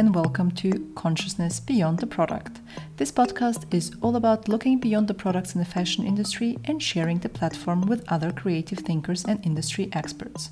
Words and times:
and 0.00 0.14
welcome 0.14 0.50
to 0.50 0.90
Consciousness 0.94 1.60
Beyond 1.60 1.98
the 1.98 2.06
Product. 2.06 2.58
This 2.96 3.12
podcast 3.12 3.66
is 3.70 3.92
all 4.00 4.16
about 4.16 4.48
looking 4.48 4.80
beyond 4.80 5.08
the 5.08 5.12
products 5.12 5.54
in 5.54 5.58
the 5.58 5.66
fashion 5.66 6.06
industry 6.06 6.56
and 6.64 6.82
sharing 6.82 7.18
the 7.18 7.28
platform 7.28 7.82
with 7.82 8.10
other 8.10 8.32
creative 8.32 8.78
thinkers 8.78 9.26
and 9.26 9.44
industry 9.44 9.90
experts. 9.92 10.48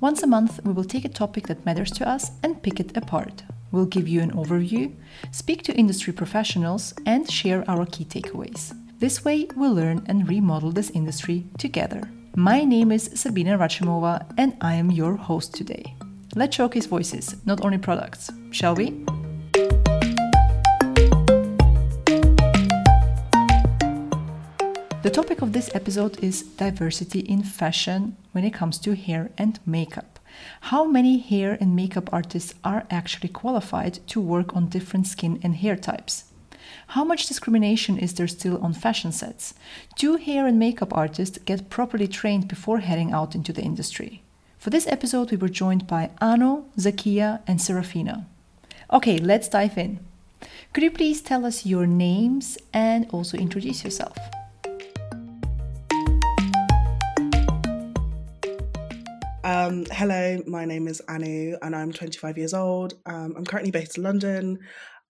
Once 0.00 0.22
a 0.22 0.26
month, 0.26 0.64
we 0.64 0.72
will 0.72 0.84
take 0.84 1.04
a 1.04 1.10
topic 1.10 1.48
that 1.48 1.66
matters 1.66 1.90
to 1.90 2.08
us 2.08 2.30
and 2.42 2.62
pick 2.62 2.80
it 2.80 2.96
apart. 2.96 3.42
We'll 3.72 3.84
give 3.84 4.08
you 4.08 4.22
an 4.22 4.30
overview, 4.30 4.94
speak 5.32 5.64
to 5.64 5.76
industry 5.76 6.14
professionals, 6.14 6.94
and 7.04 7.30
share 7.30 7.68
our 7.68 7.84
key 7.84 8.06
takeaways. 8.06 8.74
This 9.00 9.22
way, 9.22 9.48
we'll 9.54 9.74
learn 9.74 10.02
and 10.06 10.26
remodel 10.26 10.72
this 10.72 10.88
industry 10.88 11.44
together. 11.58 12.08
My 12.36 12.64
name 12.64 12.90
is 12.90 13.10
Sabinna 13.10 13.58
Rachimova, 13.58 14.24
and 14.38 14.56
I 14.62 14.76
am 14.76 14.90
your 14.90 15.16
host 15.16 15.52
today. 15.54 15.94
Let's 16.34 16.56
showcase 16.56 16.86
voices, 16.86 17.36
not 17.44 17.62
only 17.64 17.78
products, 17.78 18.30
shall 18.50 18.74
we? 18.74 18.90
The 25.02 25.10
topic 25.14 25.42
of 25.42 25.52
this 25.52 25.70
episode 25.74 26.22
is 26.22 26.42
diversity 26.42 27.20
in 27.20 27.42
fashion 27.42 28.16
when 28.32 28.44
it 28.44 28.52
comes 28.52 28.78
to 28.80 28.94
hair 28.94 29.30
and 29.38 29.58
makeup. 29.64 30.18
How 30.62 30.84
many 30.84 31.18
hair 31.18 31.56
and 31.60 31.74
makeup 31.74 32.12
artists 32.12 32.54
are 32.62 32.86
actually 32.90 33.30
qualified 33.30 34.00
to 34.08 34.20
work 34.20 34.54
on 34.54 34.68
different 34.68 35.06
skin 35.06 35.40
and 35.42 35.56
hair 35.56 35.76
types? 35.76 36.24
How 36.88 37.04
much 37.04 37.26
discrimination 37.26 37.98
is 37.98 38.14
there 38.14 38.28
still 38.28 38.58
on 38.62 38.72
fashion 38.74 39.12
sets? 39.12 39.54
Do 39.96 40.16
hair 40.16 40.46
and 40.46 40.58
makeup 40.58 40.92
artists 40.96 41.38
get 41.38 41.70
properly 41.70 42.08
trained 42.08 42.48
before 42.48 42.80
heading 42.80 43.12
out 43.12 43.34
into 43.34 43.52
the 43.52 43.62
industry? 43.62 44.22
For 44.58 44.70
this 44.70 44.86
episode, 44.86 45.30
we 45.30 45.36
were 45.36 45.48
joined 45.48 45.86
by 45.86 46.10
Anu, 46.20 46.64
Zakia, 46.76 47.40
and 47.46 47.60
Serafina. 47.60 48.26
Okay, 48.90 49.18
let's 49.18 49.50
dive 49.50 49.76
in. 49.76 50.00
Could 50.72 50.82
you 50.82 50.90
please 50.90 51.20
tell 51.20 51.44
us 51.44 51.66
your 51.66 51.86
names 51.86 52.56
and 52.72 53.06
also 53.10 53.36
introduce 53.36 53.84
yourself? 53.84 54.16
Um, 59.44 59.84
hello, 59.92 60.42
my 60.46 60.64
name 60.64 60.88
is 60.88 61.02
Anu 61.06 61.58
and 61.60 61.76
I'm 61.76 61.92
25 61.92 62.38
years 62.38 62.54
old. 62.54 62.94
Um, 63.04 63.34
I'm 63.36 63.44
currently 63.44 63.70
based 63.70 63.98
in 63.98 64.04
London 64.04 64.58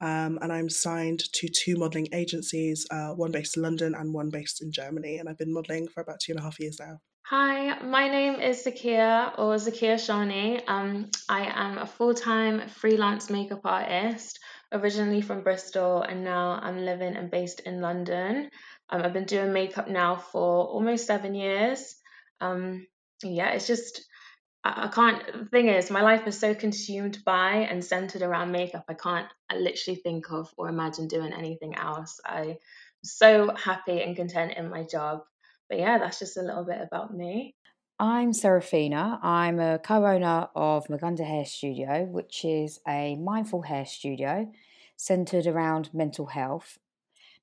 um, 0.00 0.40
and 0.42 0.52
I'm 0.52 0.68
signed 0.68 1.20
to 1.34 1.48
two 1.48 1.76
modelling 1.76 2.08
agencies, 2.12 2.84
uh, 2.90 3.10
one 3.10 3.30
based 3.30 3.56
in 3.56 3.62
London 3.62 3.94
and 3.94 4.12
one 4.12 4.28
based 4.28 4.60
in 4.60 4.72
Germany. 4.72 5.18
And 5.18 5.28
I've 5.28 5.38
been 5.38 5.54
modelling 5.54 5.86
for 5.86 6.00
about 6.00 6.18
two 6.18 6.32
and 6.32 6.40
a 6.40 6.42
half 6.42 6.58
years 6.58 6.80
now. 6.80 6.98
Hi, 7.30 7.78
my 7.82 8.08
name 8.08 8.40
is 8.40 8.64
Zakia 8.64 9.34
or 9.36 9.56
Zakia 9.56 9.96
Shani. 9.96 10.62
Um, 10.66 11.10
I 11.28 11.44
am 11.44 11.76
a 11.76 11.84
full 11.84 12.14
time 12.14 12.66
freelance 12.68 13.28
makeup 13.28 13.60
artist, 13.66 14.38
originally 14.72 15.20
from 15.20 15.42
Bristol, 15.42 16.00
and 16.00 16.24
now 16.24 16.58
I'm 16.62 16.86
living 16.86 17.16
and 17.18 17.30
based 17.30 17.60
in 17.60 17.82
London. 17.82 18.48
Um, 18.88 19.02
I've 19.02 19.12
been 19.12 19.26
doing 19.26 19.52
makeup 19.52 19.88
now 19.88 20.16
for 20.16 20.68
almost 20.68 21.06
seven 21.06 21.34
years. 21.34 21.96
Um, 22.40 22.86
yeah, 23.22 23.50
it's 23.50 23.66
just, 23.66 24.06
I, 24.64 24.86
I 24.86 24.88
can't, 24.88 25.22
the 25.30 25.50
thing 25.50 25.68
is, 25.68 25.90
my 25.90 26.00
life 26.00 26.26
is 26.26 26.38
so 26.38 26.54
consumed 26.54 27.18
by 27.26 27.56
and 27.56 27.84
centered 27.84 28.22
around 28.22 28.52
makeup. 28.52 28.86
I 28.88 28.94
can't 28.94 29.28
I 29.50 29.58
literally 29.58 30.00
think 30.00 30.32
of 30.32 30.48
or 30.56 30.70
imagine 30.70 31.08
doing 31.08 31.34
anything 31.34 31.74
else. 31.74 32.20
I'm 32.24 32.56
so 33.04 33.54
happy 33.54 34.00
and 34.00 34.16
content 34.16 34.54
in 34.56 34.70
my 34.70 34.84
job 34.84 35.24
but 35.68 35.78
yeah, 35.78 35.98
that's 35.98 36.18
just 36.18 36.36
a 36.36 36.42
little 36.42 36.64
bit 36.64 36.80
about 36.80 37.14
me. 37.14 37.54
I'm 38.00 38.32
Serafina. 38.32 39.18
I'm 39.22 39.58
a 39.58 39.78
co 39.78 40.06
owner 40.06 40.48
of 40.54 40.86
Maganda 40.86 41.26
Hair 41.26 41.46
Studio, 41.46 42.04
which 42.04 42.44
is 42.44 42.80
a 42.86 43.16
mindful 43.16 43.62
hair 43.62 43.84
studio 43.84 44.50
centered 44.96 45.46
around 45.46 45.90
mental 45.92 46.26
health. 46.26 46.78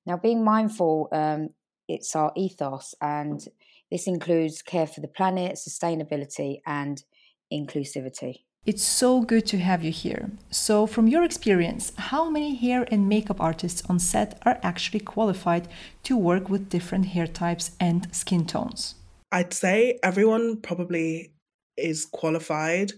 Now, 0.06 0.18
being 0.18 0.44
mindful, 0.44 1.10
um, 1.12 1.50
it's 1.88 2.16
our 2.16 2.32
ethos, 2.36 2.96
and 3.02 3.46
this 3.92 4.08
includes 4.08 4.62
care 4.62 4.88
for 4.88 5.02
the 5.02 5.08
planet, 5.08 5.56
sustainability, 5.56 6.62
and 6.66 7.04
inclusivity. 7.52 8.44
It's 8.66 8.84
so 8.84 9.22
good 9.22 9.46
to 9.48 9.60
have 9.60 9.84
you 9.84 9.92
here. 9.92 10.32
So, 10.50 10.88
from 10.88 11.08
your 11.08 11.24
experience, 11.24 11.94
how 11.98 12.32
many 12.32 12.56
hair 12.56 12.88
and 12.90 13.08
makeup 13.08 13.40
artists 13.40 13.84
on 13.88 14.00
set 14.00 14.42
are 14.44 14.58
actually 14.64 15.02
qualified 15.02 15.68
to 16.02 16.18
work 16.18 16.50
with 16.50 16.70
different 16.70 17.06
hair 17.08 17.28
types 17.28 17.72
and 17.80 18.08
skin 18.12 18.44
tones? 18.48 18.96
I'd 19.32 19.54
say 19.54 20.00
everyone 20.02 20.62
probably 20.62 21.34
is 21.78 22.08
qualified, 22.08 22.94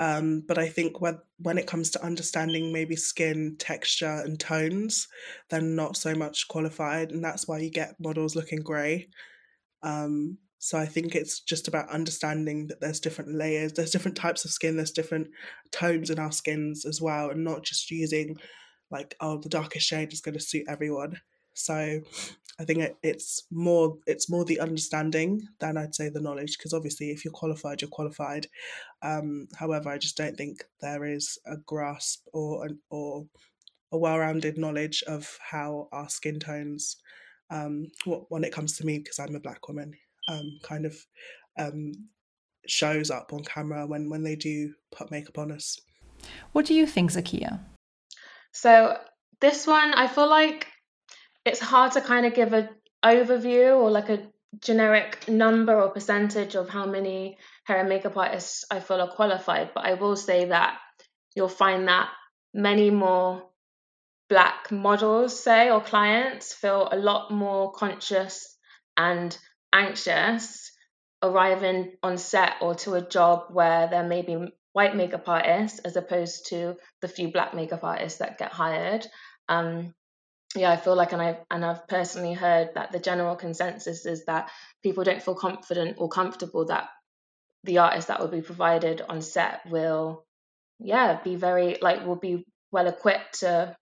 um, 0.00 0.42
but 0.48 0.58
I 0.58 0.68
think 0.68 1.00
when 1.00 1.18
when 1.38 1.56
it 1.56 1.68
comes 1.68 1.90
to 1.90 2.04
understanding 2.04 2.72
maybe 2.72 2.96
skin 2.96 3.54
texture 3.60 4.22
and 4.24 4.40
tones, 4.40 5.06
they're 5.50 5.60
not 5.60 5.96
so 5.96 6.16
much 6.16 6.48
qualified, 6.48 7.12
and 7.12 7.22
that's 7.22 7.46
why 7.46 7.58
you 7.58 7.70
get 7.70 7.94
models 8.00 8.34
looking 8.34 8.60
grey. 8.60 9.08
Um, 9.84 10.38
so 10.64 10.78
I 10.78 10.86
think 10.86 11.16
it's 11.16 11.40
just 11.40 11.66
about 11.66 11.90
understanding 11.90 12.68
that 12.68 12.80
there's 12.80 13.00
different 13.00 13.34
layers, 13.34 13.72
there's 13.72 13.90
different 13.90 14.16
types 14.16 14.44
of 14.44 14.52
skin, 14.52 14.76
there's 14.76 14.92
different 14.92 15.26
tones 15.72 16.08
in 16.08 16.20
our 16.20 16.30
skins 16.30 16.84
as 16.84 17.02
well, 17.02 17.30
and 17.30 17.42
not 17.42 17.64
just 17.64 17.90
using 17.90 18.36
like 18.88 19.16
oh 19.18 19.38
the 19.38 19.48
darkest 19.48 19.88
shade 19.88 20.12
is 20.12 20.20
going 20.20 20.34
to 20.34 20.40
suit 20.40 20.66
everyone. 20.68 21.20
So 21.54 22.00
I 22.60 22.64
think 22.64 22.78
it, 22.78 22.96
it's 23.02 23.42
more 23.50 23.98
it's 24.06 24.30
more 24.30 24.44
the 24.44 24.60
understanding 24.60 25.48
than 25.58 25.76
I'd 25.76 25.96
say 25.96 26.10
the 26.10 26.20
knowledge 26.20 26.56
because 26.58 26.72
obviously 26.72 27.10
if 27.10 27.24
you're 27.24 27.32
qualified 27.32 27.82
you're 27.82 27.90
qualified. 27.90 28.46
Um, 29.02 29.48
however, 29.58 29.90
I 29.90 29.98
just 29.98 30.16
don't 30.16 30.36
think 30.36 30.62
there 30.80 31.04
is 31.04 31.38
a 31.44 31.56
grasp 31.56 32.24
or 32.32 32.66
an, 32.66 32.78
or 32.88 33.26
a 33.90 33.98
well-rounded 33.98 34.58
knowledge 34.58 35.02
of 35.08 35.36
how 35.40 35.88
our 35.90 36.08
skin 36.08 36.38
tones 36.38 36.98
um, 37.50 37.88
when 38.04 38.44
it 38.44 38.52
comes 38.52 38.76
to 38.76 38.86
me 38.86 38.98
because 38.98 39.18
I'm 39.18 39.34
a 39.34 39.40
black 39.40 39.66
woman 39.66 39.94
um, 40.28 40.58
kind 40.62 40.86
of 40.86 40.94
um, 41.58 41.92
shows 42.66 43.10
up 43.10 43.32
on 43.32 43.42
camera 43.44 43.86
when 43.86 44.08
when 44.08 44.22
they 44.22 44.36
do 44.36 44.72
put 44.90 45.10
makeup 45.10 45.38
on 45.38 45.52
us. 45.52 45.78
What 46.52 46.66
do 46.66 46.74
you 46.74 46.86
think, 46.86 47.10
Zakia? 47.10 47.60
So 48.52 48.96
this 49.40 49.66
one, 49.66 49.94
I 49.94 50.06
feel 50.06 50.28
like 50.28 50.66
it's 51.44 51.60
hard 51.60 51.92
to 51.92 52.00
kind 52.00 52.26
of 52.26 52.34
give 52.34 52.52
an 52.52 52.68
overview 53.04 53.76
or 53.76 53.90
like 53.90 54.08
a 54.08 54.28
generic 54.60 55.28
number 55.28 55.80
or 55.80 55.90
percentage 55.90 56.54
of 56.54 56.68
how 56.68 56.86
many 56.86 57.38
hair 57.64 57.78
and 57.78 57.88
makeup 57.88 58.16
artists 58.16 58.64
I 58.70 58.80
feel 58.80 59.00
are 59.00 59.08
qualified, 59.08 59.70
but 59.74 59.84
I 59.84 59.94
will 59.94 60.16
say 60.16 60.46
that 60.46 60.78
you'll 61.34 61.48
find 61.48 61.88
that 61.88 62.10
many 62.52 62.90
more 62.90 63.42
black 64.28 64.70
models, 64.70 65.42
say, 65.42 65.70
or 65.70 65.80
clients 65.80 66.54
feel 66.54 66.88
a 66.90 66.96
lot 66.96 67.30
more 67.30 67.72
conscious 67.72 68.56
and 68.96 69.36
anxious 69.72 70.72
arriving 71.22 71.92
on 72.02 72.18
set 72.18 72.54
or 72.60 72.74
to 72.74 72.94
a 72.94 73.00
job 73.00 73.46
where 73.50 73.86
there 73.88 74.02
may 74.02 74.22
be 74.22 74.52
white 74.72 74.96
makeup 74.96 75.28
artists 75.28 75.78
as 75.80 75.96
opposed 75.96 76.48
to 76.48 76.76
the 77.00 77.08
few 77.08 77.30
black 77.30 77.54
makeup 77.54 77.84
artists 77.84 78.18
that 78.18 78.38
get 78.38 78.52
hired. 78.52 79.06
Um, 79.48 79.94
yeah, 80.54 80.70
I 80.70 80.76
feel 80.76 80.94
like, 80.94 81.12
and 81.12 81.22
I've 81.22 81.38
and 81.50 81.64
I've 81.64 81.88
personally 81.88 82.34
heard 82.34 82.74
that 82.74 82.92
the 82.92 82.98
general 82.98 83.36
consensus 83.36 84.04
is 84.04 84.26
that 84.26 84.50
people 84.82 85.04
don't 85.04 85.22
feel 85.22 85.34
confident 85.34 85.96
or 85.98 86.08
comfortable 86.08 86.66
that 86.66 86.88
the 87.64 87.78
artist 87.78 88.08
that 88.08 88.20
will 88.20 88.28
be 88.28 88.42
provided 88.42 89.00
on 89.00 89.22
set 89.22 89.60
will, 89.70 90.24
yeah, 90.78 91.20
be 91.22 91.36
very 91.36 91.78
like 91.80 92.04
will 92.04 92.16
be 92.16 92.44
well 92.70 92.86
equipped 92.86 93.40
to 93.40 93.74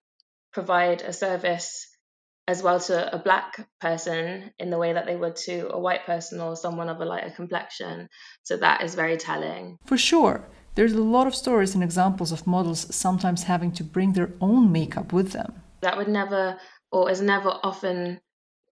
provide 0.53 1.01
a 1.01 1.11
service 1.11 1.87
as 2.47 2.63
well 2.63 2.79
to 2.79 3.15
a 3.15 3.19
black 3.19 3.67
person 3.79 4.51
in 4.59 4.69
the 4.69 4.77
way 4.77 4.93
that 4.93 5.05
they 5.05 5.15
would 5.15 5.35
to 5.35 5.69
a 5.71 5.79
white 5.79 6.05
person 6.05 6.41
or 6.41 6.55
someone 6.55 6.89
of 6.89 6.99
a 6.99 7.05
lighter 7.05 7.29
complexion. 7.29 8.09
So 8.43 8.57
that 8.57 8.83
is 8.83 8.95
very 8.95 9.17
telling. 9.17 9.77
For 9.85 9.97
sure. 9.97 10.47
There's 10.75 10.93
a 10.93 11.01
lot 11.01 11.27
of 11.27 11.35
stories 11.35 11.75
and 11.75 11.83
examples 11.83 12.31
of 12.31 12.47
models 12.47 12.93
sometimes 12.95 13.43
having 13.43 13.71
to 13.73 13.83
bring 13.83 14.13
their 14.13 14.31
own 14.39 14.71
makeup 14.71 15.13
with 15.13 15.31
them. 15.31 15.53
That 15.81 15.97
would 15.97 16.07
never, 16.07 16.57
or 16.91 17.09
is 17.09 17.21
never 17.21 17.49
often 17.49 18.21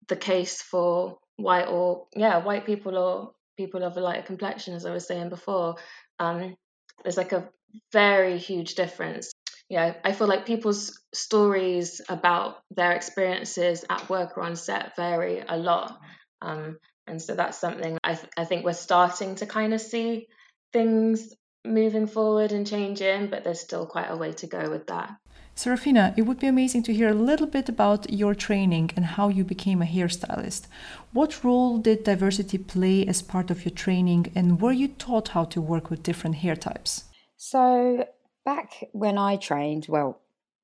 the 0.07 0.15
case 0.15 0.61
for 0.61 1.17
white 1.35 1.67
or, 1.67 2.07
yeah, 2.15 2.37
white 2.37 2.65
people 2.65 2.97
or 2.97 3.33
people 3.57 3.83
of 3.83 3.97
a 3.97 3.99
lighter 3.99 4.21
complexion, 4.21 4.73
as 4.73 4.85
I 4.85 4.91
was 4.91 5.05
saying 5.05 5.29
before. 5.29 5.75
Um, 6.19 6.55
there's 7.03 7.17
like 7.17 7.33
a 7.33 7.49
very 7.91 8.37
huge 8.37 8.75
difference 8.75 9.31
yeah, 9.71 9.93
I 10.03 10.11
feel 10.11 10.27
like 10.27 10.45
people's 10.45 10.99
stories 11.13 12.01
about 12.09 12.57
their 12.71 12.91
experiences 12.91 13.85
at 13.89 14.09
work 14.09 14.37
or 14.37 14.43
on 14.43 14.57
set 14.57 14.97
vary 14.97 15.41
a 15.47 15.55
lot. 15.55 15.97
Um, 16.41 16.77
and 17.07 17.21
so 17.21 17.35
that's 17.35 17.57
something 17.57 17.97
I, 18.03 18.15
th- 18.15 18.33
I 18.35 18.43
think 18.43 18.65
we're 18.65 18.73
starting 18.73 19.35
to 19.35 19.45
kind 19.45 19.73
of 19.73 19.79
see 19.79 20.27
things 20.73 21.33
moving 21.63 22.05
forward 22.05 22.51
and 22.51 22.67
changing, 22.67 23.29
but 23.29 23.45
there's 23.45 23.61
still 23.61 23.85
quite 23.85 24.11
a 24.11 24.17
way 24.17 24.33
to 24.33 24.47
go 24.47 24.69
with 24.69 24.87
that. 24.87 25.15
Serafina, 25.55 26.13
it 26.17 26.23
would 26.23 26.39
be 26.39 26.47
amazing 26.47 26.83
to 26.83 26.93
hear 26.93 27.07
a 27.07 27.23
little 27.29 27.47
bit 27.47 27.69
about 27.69 28.11
your 28.11 28.35
training 28.35 28.91
and 28.97 29.05
how 29.05 29.29
you 29.29 29.45
became 29.45 29.81
a 29.81 29.85
hairstylist. 29.85 30.67
What 31.13 31.45
role 31.45 31.77
did 31.77 32.03
diversity 32.03 32.57
play 32.57 33.07
as 33.07 33.21
part 33.21 33.49
of 33.49 33.63
your 33.63 33.73
training, 33.73 34.33
and 34.35 34.59
were 34.59 34.73
you 34.73 34.89
taught 34.89 35.29
how 35.29 35.45
to 35.45 35.61
work 35.61 35.89
with 35.89 36.03
different 36.03 36.37
hair 36.37 36.57
types? 36.57 37.05
So, 37.37 38.05
back 38.45 38.85
when 38.91 39.17
I 39.17 39.35
trained, 39.35 39.87
well, 39.89 40.21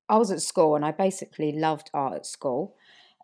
I 0.09 0.17
was 0.17 0.31
at 0.31 0.41
school 0.41 0.75
and 0.75 0.85
I 0.85 0.91
basically 0.91 1.51
loved 1.51 1.89
art 1.93 2.13
at 2.13 2.25
school. 2.25 2.75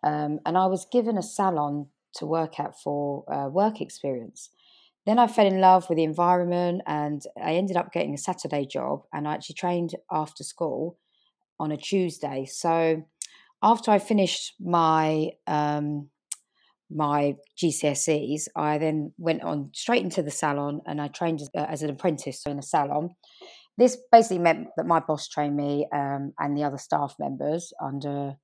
Um, 0.02 0.40
and 0.44 0.58
I 0.58 0.66
was 0.66 0.86
given 0.90 1.16
a 1.16 1.22
salon 1.22 1.86
to 2.16 2.26
work 2.26 2.60
at 2.60 2.78
for 2.78 3.24
uh, 3.32 3.48
work 3.48 3.80
experience. 3.80 4.50
Then 5.06 5.18
I 5.18 5.26
fell 5.26 5.46
in 5.46 5.60
love 5.60 5.88
with 5.88 5.96
the 5.96 6.04
environment 6.04 6.82
and 6.86 7.22
I 7.42 7.54
ended 7.54 7.76
up 7.76 7.92
getting 7.92 8.14
a 8.14 8.18
Saturday 8.18 8.66
job 8.66 9.04
and 9.12 9.28
I 9.28 9.34
actually 9.34 9.54
trained 9.54 9.94
after 10.10 10.44
school 10.44 10.98
on 11.58 11.72
a 11.72 11.76
Tuesday. 11.76 12.46
So 12.46 13.04
after 13.62 13.90
I 13.90 13.98
finished 13.98 14.54
my 14.60 15.30
um, 15.46 16.10
my 16.90 17.36
GCSEs, 17.60 18.42
I 18.54 18.78
then 18.78 19.12
went 19.18 19.42
on 19.42 19.70
straight 19.72 20.02
into 20.02 20.22
the 20.22 20.30
salon 20.30 20.80
and 20.86 21.00
I 21.00 21.08
trained 21.08 21.40
as, 21.40 21.50
uh, 21.56 21.66
as 21.68 21.82
an 21.82 21.90
apprentice 21.90 22.44
in 22.46 22.58
a 22.58 22.62
salon. 22.62 23.16
This 23.76 23.98
basically 24.12 24.38
meant 24.38 24.68
that 24.76 24.86
my 24.86 25.00
boss 25.00 25.28
trained 25.28 25.56
me 25.56 25.88
um, 25.92 26.32
and 26.38 26.56
the 26.56 26.64
other 26.64 26.78
staff 26.78 27.16
members 27.18 27.72
under 27.82 28.36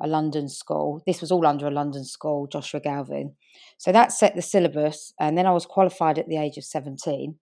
a 0.00 0.06
London 0.06 0.48
school. 0.48 1.02
This 1.06 1.20
was 1.20 1.30
all 1.30 1.46
under 1.46 1.66
a 1.66 1.70
London 1.70 2.04
school, 2.04 2.46
Joshua 2.46 2.80
Galvin. 2.80 3.34
So 3.76 3.92
that 3.92 4.12
set 4.12 4.34
the 4.34 4.42
syllabus, 4.42 5.12
and 5.20 5.36
then 5.36 5.46
I 5.46 5.52
was 5.52 5.66
qualified 5.66 6.18
at 6.18 6.28
the 6.28 6.38
age 6.38 6.56
of 6.56 6.64
17. 6.64 7.36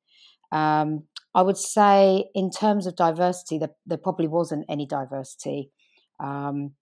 Um, 0.50 1.05
I 1.35 1.43
would 1.43 1.56
say, 1.56 2.31
in 2.35 2.50
terms 2.50 2.87
of 2.87 2.96
diversity, 2.96 3.58
there, 3.58 3.70
there 3.87 3.99
probably 3.99 4.26
wasn't 4.26 4.67
any 4.69 4.87
diversity 4.87 5.70
um, 6.19 6.73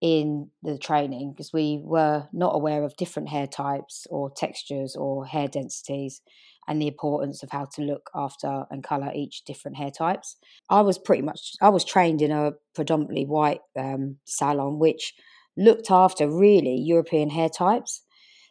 in 0.00 0.50
the 0.62 0.78
training 0.78 1.30
because 1.32 1.52
we 1.52 1.80
were 1.84 2.26
not 2.32 2.56
aware 2.56 2.82
of 2.82 2.96
different 2.96 3.28
hair 3.28 3.46
types 3.46 4.06
or 4.10 4.30
textures 4.30 4.96
or 4.96 5.26
hair 5.26 5.46
densities 5.46 6.20
and 6.68 6.80
the 6.80 6.88
importance 6.88 7.42
of 7.42 7.50
how 7.50 7.66
to 7.74 7.82
look 7.82 8.10
after 8.14 8.64
and 8.70 8.84
color 8.84 9.10
each 9.14 9.44
different 9.44 9.76
hair 9.76 9.90
types. 9.90 10.36
I 10.70 10.80
was 10.82 10.98
pretty 10.98 11.22
much 11.22 11.52
I 11.60 11.70
was 11.70 11.84
trained 11.84 12.22
in 12.22 12.30
a 12.30 12.52
predominantly 12.74 13.24
white 13.24 13.60
um, 13.78 14.18
salon, 14.24 14.78
which 14.78 15.14
looked 15.56 15.90
after 15.90 16.28
really 16.28 16.76
European 16.76 17.30
hair 17.30 17.48
types. 17.48 18.02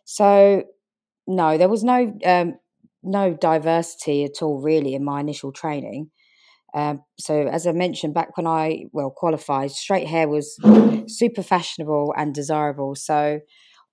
So 0.05 0.63
no, 1.27 1.57
there 1.57 1.69
was 1.69 1.83
no 1.83 2.13
um, 2.25 2.55
no 3.03 3.33
diversity 3.33 4.23
at 4.25 4.41
all 4.41 4.61
really 4.61 4.93
in 4.93 5.03
my 5.03 5.19
initial 5.19 5.51
training. 5.51 6.11
Um, 6.73 7.03
so 7.19 7.47
as 7.47 7.67
I 7.67 7.73
mentioned 7.73 8.13
back 8.13 8.37
when 8.37 8.47
I 8.47 8.85
well 8.91 9.11
qualified, 9.15 9.71
straight 9.71 10.07
hair 10.07 10.27
was 10.27 10.57
super 11.07 11.43
fashionable 11.43 12.13
and 12.17 12.33
desirable. 12.33 12.95
So 12.95 13.39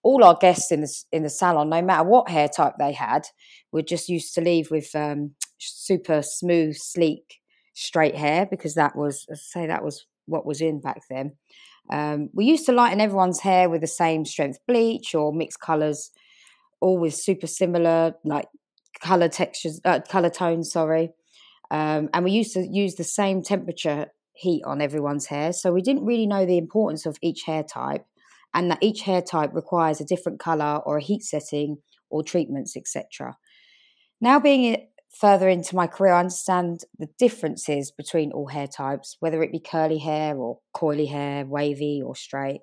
all 0.08 0.24
our 0.24 0.38
guests 0.40 0.72
in 0.72 0.80
the 0.80 1.04
in 1.12 1.22
the 1.22 1.28
salon, 1.28 1.68
no 1.68 1.82
matter 1.82 2.02
what 2.02 2.30
hair 2.30 2.48
type 2.48 2.72
they 2.78 2.92
had, 2.92 3.26
were 3.72 3.82
just 3.82 4.08
used 4.08 4.32
to 4.34 4.40
leave 4.40 4.70
with 4.70 4.88
um, 4.94 5.32
super 5.58 6.22
smooth, 6.22 6.74
sleek, 6.76 7.40
straight 7.74 8.16
hair 8.16 8.46
because 8.50 8.74
that 8.74 8.96
was, 8.96 9.26
say, 9.34 9.66
that 9.66 9.84
was 9.84 10.06
what 10.24 10.46
was 10.46 10.62
in 10.62 10.80
back 10.80 11.02
then. 11.10 11.36
Um, 11.90 12.30
we 12.32 12.46
used 12.46 12.64
to 12.66 12.72
lighten 12.72 13.02
everyone's 13.02 13.40
hair 13.40 13.68
with 13.68 13.82
the 13.82 13.86
same 13.86 14.24
strength 14.24 14.58
bleach 14.66 15.14
or 15.14 15.30
mixed 15.30 15.60
colors, 15.60 16.10
all 16.80 16.96
with 16.98 17.12
super 17.12 17.46
similar 17.46 18.14
like 18.24 18.48
color 19.02 19.28
textures, 19.28 19.78
uh, 19.84 20.00
color 20.08 20.30
tones. 20.30 20.72
Sorry, 20.72 21.10
um, 21.70 22.08
and 22.14 22.24
we 22.24 22.30
used 22.30 22.54
to 22.54 22.66
use 22.66 22.94
the 22.94 23.04
same 23.04 23.42
temperature 23.42 24.06
heat 24.32 24.62
on 24.64 24.80
everyone's 24.80 25.26
hair, 25.26 25.52
so 25.52 25.70
we 25.70 25.82
didn't 25.82 26.06
really 26.06 26.26
know 26.26 26.46
the 26.46 26.56
importance 26.56 27.04
of 27.04 27.18
each 27.20 27.42
hair 27.42 27.62
type 27.62 28.06
and 28.54 28.70
that 28.70 28.82
each 28.82 29.02
hair 29.02 29.22
type 29.22 29.50
requires 29.54 30.00
a 30.00 30.06
different 30.06 30.40
color 30.40 30.80
or 30.84 30.98
a 30.98 31.02
heat 31.02 31.22
setting 31.22 31.78
or 32.10 32.22
treatments, 32.22 32.76
etc. 32.76 33.36
Now, 34.20 34.40
being 34.40 34.88
further 35.10 35.48
into 35.48 35.76
my 35.76 35.86
career, 35.86 36.12
I 36.12 36.20
understand 36.20 36.80
the 36.98 37.08
differences 37.18 37.90
between 37.90 38.32
all 38.32 38.48
hair 38.48 38.66
types, 38.66 39.16
whether 39.20 39.42
it 39.42 39.52
be 39.52 39.60
curly 39.60 39.98
hair 39.98 40.36
or 40.36 40.58
coily 40.74 41.08
hair, 41.08 41.44
wavy 41.46 42.02
or 42.04 42.16
straight, 42.16 42.60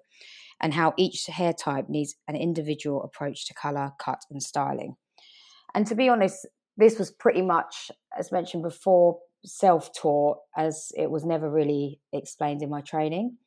and 0.61 0.73
how 0.73 0.93
each 0.97 1.25
hair 1.27 1.53
type 1.53 1.85
needs 1.89 2.15
an 2.27 2.35
individual 2.35 3.03
approach 3.03 3.45
to 3.47 3.53
color, 3.53 3.91
cut, 3.99 4.19
and 4.29 4.41
styling. 4.41 4.95
And 5.73 5.85
to 5.87 5.95
be 5.95 6.09
honest, 6.09 6.47
this 6.77 6.99
was 6.99 7.11
pretty 7.11 7.41
much, 7.41 7.91
as 8.17 8.31
mentioned 8.31 8.63
before, 8.63 9.19
self 9.43 9.91
taught, 9.93 10.37
as 10.57 10.91
it 10.97 11.09
was 11.09 11.25
never 11.25 11.49
really 11.49 11.99
explained 12.13 12.61
in 12.61 12.69
my 12.69 12.81
training. 12.81 13.37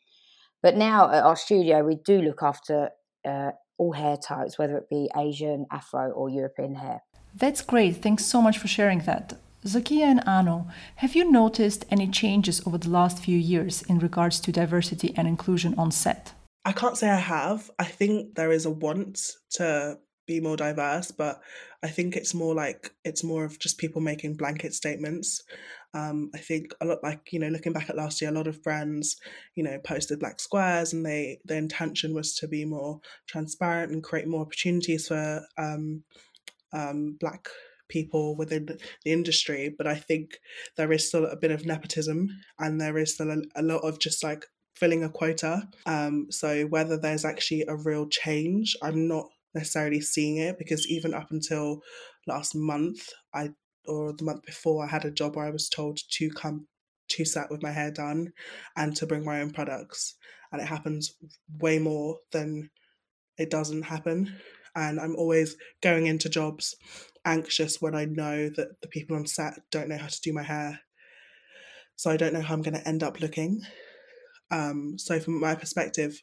But 0.62 0.76
now 0.76 1.10
at 1.10 1.24
our 1.24 1.36
studio, 1.36 1.84
we 1.84 1.96
do 1.96 2.20
look 2.20 2.42
after 2.42 2.90
uh, 3.24 3.52
all 3.78 3.92
hair 3.92 4.16
types, 4.16 4.58
whether 4.58 4.76
it 4.76 4.88
be 4.90 5.08
Asian, 5.16 5.66
Afro, 5.70 6.10
or 6.10 6.28
European 6.28 6.74
hair. 6.74 7.02
That's 7.34 7.62
great. 7.62 7.96
Thanks 7.98 8.24
so 8.24 8.42
much 8.42 8.58
for 8.58 8.68
sharing 8.68 9.00
that. 9.00 9.34
Zakia 9.64 10.04
and 10.04 10.22
Anu, 10.26 10.64
have 10.96 11.14
you 11.14 11.30
noticed 11.30 11.84
any 11.90 12.08
changes 12.08 12.64
over 12.66 12.78
the 12.78 12.88
last 12.88 13.18
few 13.18 13.36
years 13.36 13.82
in 13.82 13.98
regards 13.98 14.40
to 14.40 14.52
diversity 14.52 15.12
and 15.16 15.28
inclusion 15.28 15.74
on 15.76 15.90
set? 15.90 16.32
I 16.64 16.72
can't 16.72 16.96
say 16.96 17.08
I 17.08 17.16
have. 17.16 17.70
I 17.78 17.84
think 17.84 18.34
there 18.34 18.52
is 18.52 18.66
a 18.66 18.70
want 18.70 19.20
to 19.52 19.98
be 20.26 20.40
more 20.40 20.56
diverse, 20.56 21.10
but 21.10 21.40
I 21.82 21.88
think 21.88 22.16
it's 22.16 22.34
more 22.34 22.54
like 22.54 22.92
it's 23.04 23.24
more 23.24 23.44
of 23.44 23.58
just 23.58 23.78
people 23.78 24.00
making 24.00 24.34
blanket 24.34 24.74
statements. 24.74 25.42
Um, 25.94 26.30
I 26.34 26.38
think 26.38 26.74
a 26.80 26.84
lot 26.84 27.02
like 27.02 27.32
you 27.32 27.38
know 27.38 27.48
looking 27.48 27.72
back 27.72 27.88
at 27.88 27.96
last 27.96 28.20
year, 28.20 28.30
a 28.30 28.34
lot 28.34 28.46
of 28.46 28.62
brands 28.62 29.16
you 29.54 29.64
know 29.64 29.78
posted 29.84 30.20
black 30.20 30.40
squares, 30.40 30.92
and 30.92 31.04
they 31.04 31.38
their 31.44 31.58
intention 31.58 32.14
was 32.14 32.34
to 32.36 32.48
be 32.48 32.64
more 32.64 33.00
transparent 33.26 33.92
and 33.92 34.02
create 34.02 34.28
more 34.28 34.42
opportunities 34.42 35.08
for 35.08 35.42
um, 35.56 36.02
um, 36.72 37.16
black 37.20 37.48
people 37.88 38.36
within 38.36 38.66
the 38.66 39.12
industry. 39.12 39.74
But 39.76 39.86
I 39.86 39.96
think 39.96 40.38
there 40.76 40.92
is 40.92 41.08
still 41.08 41.26
a 41.26 41.36
bit 41.36 41.50
of 41.50 41.66
nepotism, 41.66 42.28
and 42.58 42.80
there 42.80 42.98
is 42.98 43.14
still 43.14 43.30
a, 43.30 43.38
a 43.56 43.62
lot 43.62 43.78
of 43.78 43.98
just 43.98 44.22
like 44.22 44.44
filling 44.74 45.02
a 45.02 45.08
quota. 45.08 45.68
Um, 45.86 46.26
so 46.30 46.64
whether 46.66 46.96
there's 46.96 47.24
actually 47.24 47.64
a 47.66 47.76
real 47.76 48.06
change, 48.06 48.76
I'm 48.82 49.08
not 49.08 49.26
necessarily 49.54 50.00
seeing 50.00 50.36
it 50.36 50.58
because 50.58 50.86
even 50.88 51.14
up 51.14 51.30
until 51.30 51.80
last 52.26 52.54
month, 52.54 53.08
I 53.34 53.50
or 53.88 54.12
the 54.12 54.24
month 54.24 54.44
before, 54.44 54.84
I 54.84 54.88
had 54.88 55.04
a 55.04 55.10
job 55.10 55.36
where 55.36 55.46
I 55.46 55.50
was 55.50 55.68
told 55.68 55.98
to 56.10 56.30
come 56.30 56.66
to 57.10 57.24
set 57.24 57.50
with 57.50 57.62
my 57.62 57.70
hair 57.72 57.90
done 57.90 58.32
and 58.76 58.94
to 58.96 59.06
bring 59.06 59.24
my 59.24 59.40
own 59.40 59.50
products. 59.50 60.16
And 60.52 60.60
it 60.60 60.66
happens 60.66 61.14
way 61.58 61.78
more 61.78 62.18
than 62.32 62.70
it 63.38 63.50
doesn't 63.50 63.82
happen. 63.82 64.34
And 64.74 65.00
I'm 65.00 65.16
always 65.16 65.56
going 65.82 66.06
into 66.06 66.28
jobs 66.28 66.74
anxious 67.24 67.80
when 67.80 67.94
I 67.94 68.04
know 68.04 68.48
that 68.50 68.80
the 68.80 68.88
people 68.88 69.16
on 69.16 69.26
set 69.26 69.58
don't 69.70 69.88
know 69.88 69.98
how 69.98 70.06
to 70.06 70.20
do 70.20 70.32
my 70.32 70.42
hair. 70.42 70.80
So 71.96 72.10
I 72.10 72.16
don't 72.16 72.32
know 72.32 72.40
how 72.40 72.54
I'm 72.54 72.62
going 72.62 72.74
to 72.74 72.88
end 72.88 73.02
up 73.02 73.20
looking. 73.20 73.62
Um, 74.50 74.98
so 74.98 75.18
from 75.18 75.40
my 75.40 75.54
perspective, 75.54 76.22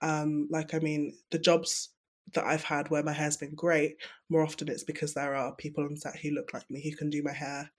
um, 0.00 0.48
like 0.50 0.74
I 0.74 0.80
mean, 0.80 1.14
the 1.30 1.38
jobs 1.38 1.93
that 2.32 2.44
I've 2.44 2.64
had 2.64 2.88
where 2.88 3.02
my 3.02 3.12
hair's 3.12 3.36
been 3.36 3.54
great, 3.54 3.96
more 4.30 4.42
often 4.42 4.68
it's 4.68 4.84
because 4.84 5.14
there 5.14 5.34
are 5.34 5.54
people 5.56 5.84
on 5.84 5.96
set 5.96 6.16
who 6.16 6.30
look 6.30 6.54
like 6.54 6.68
me 6.70 6.82
who 6.82 6.96
can 6.96 7.10
do 7.10 7.22
my 7.22 7.32
hair. 7.32 7.70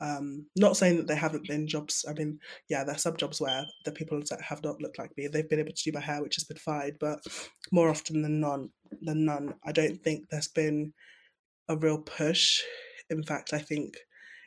Um, 0.00 0.46
not 0.56 0.76
saying 0.76 0.96
that 0.96 1.06
they 1.06 1.14
haven't 1.14 1.46
been 1.46 1.68
jobs. 1.68 2.04
I 2.08 2.12
mean, 2.12 2.38
yeah, 2.68 2.84
there 2.84 2.96
are 2.96 2.98
some 2.98 3.16
jobs 3.16 3.40
where 3.40 3.64
the 3.84 3.92
people 3.92 4.16
on 4.16 4.26
set 4.26 4.42
have 4.42 4.62
not 4.62 4.80
looked 4.82 4.98
like 4.98 5.12
me. 5.16 5.28
They've 5.28 5.48
been 5.48 5.60
able 5.60 5.72
to 5.72 5.82
do 5.84 5.92
my 5.92 6.00
hair, 6.00 6.22
which 6.22 6.34
has 6.36 6.44
been 6.44 6.56
fine. 6.56 6.96
But 6.98 7.20
more 7.72 7.88
often 7.88 8.20
than 8.20 8.40
none, 8.40 8.70
than 9.00 9.24
none, 9.24 9.54
I 9.64 9.72
don't 9.72 10.02
think 10.02 10.28
there's 10.28 10.48
been 10.48 10.92
a 11.68 11.76
real 11.76 11.98
push. 11.98 12.60
In 13.08 13.22
fact, 13.22 13.52
I 13.52 13.58
think 13.58 13.94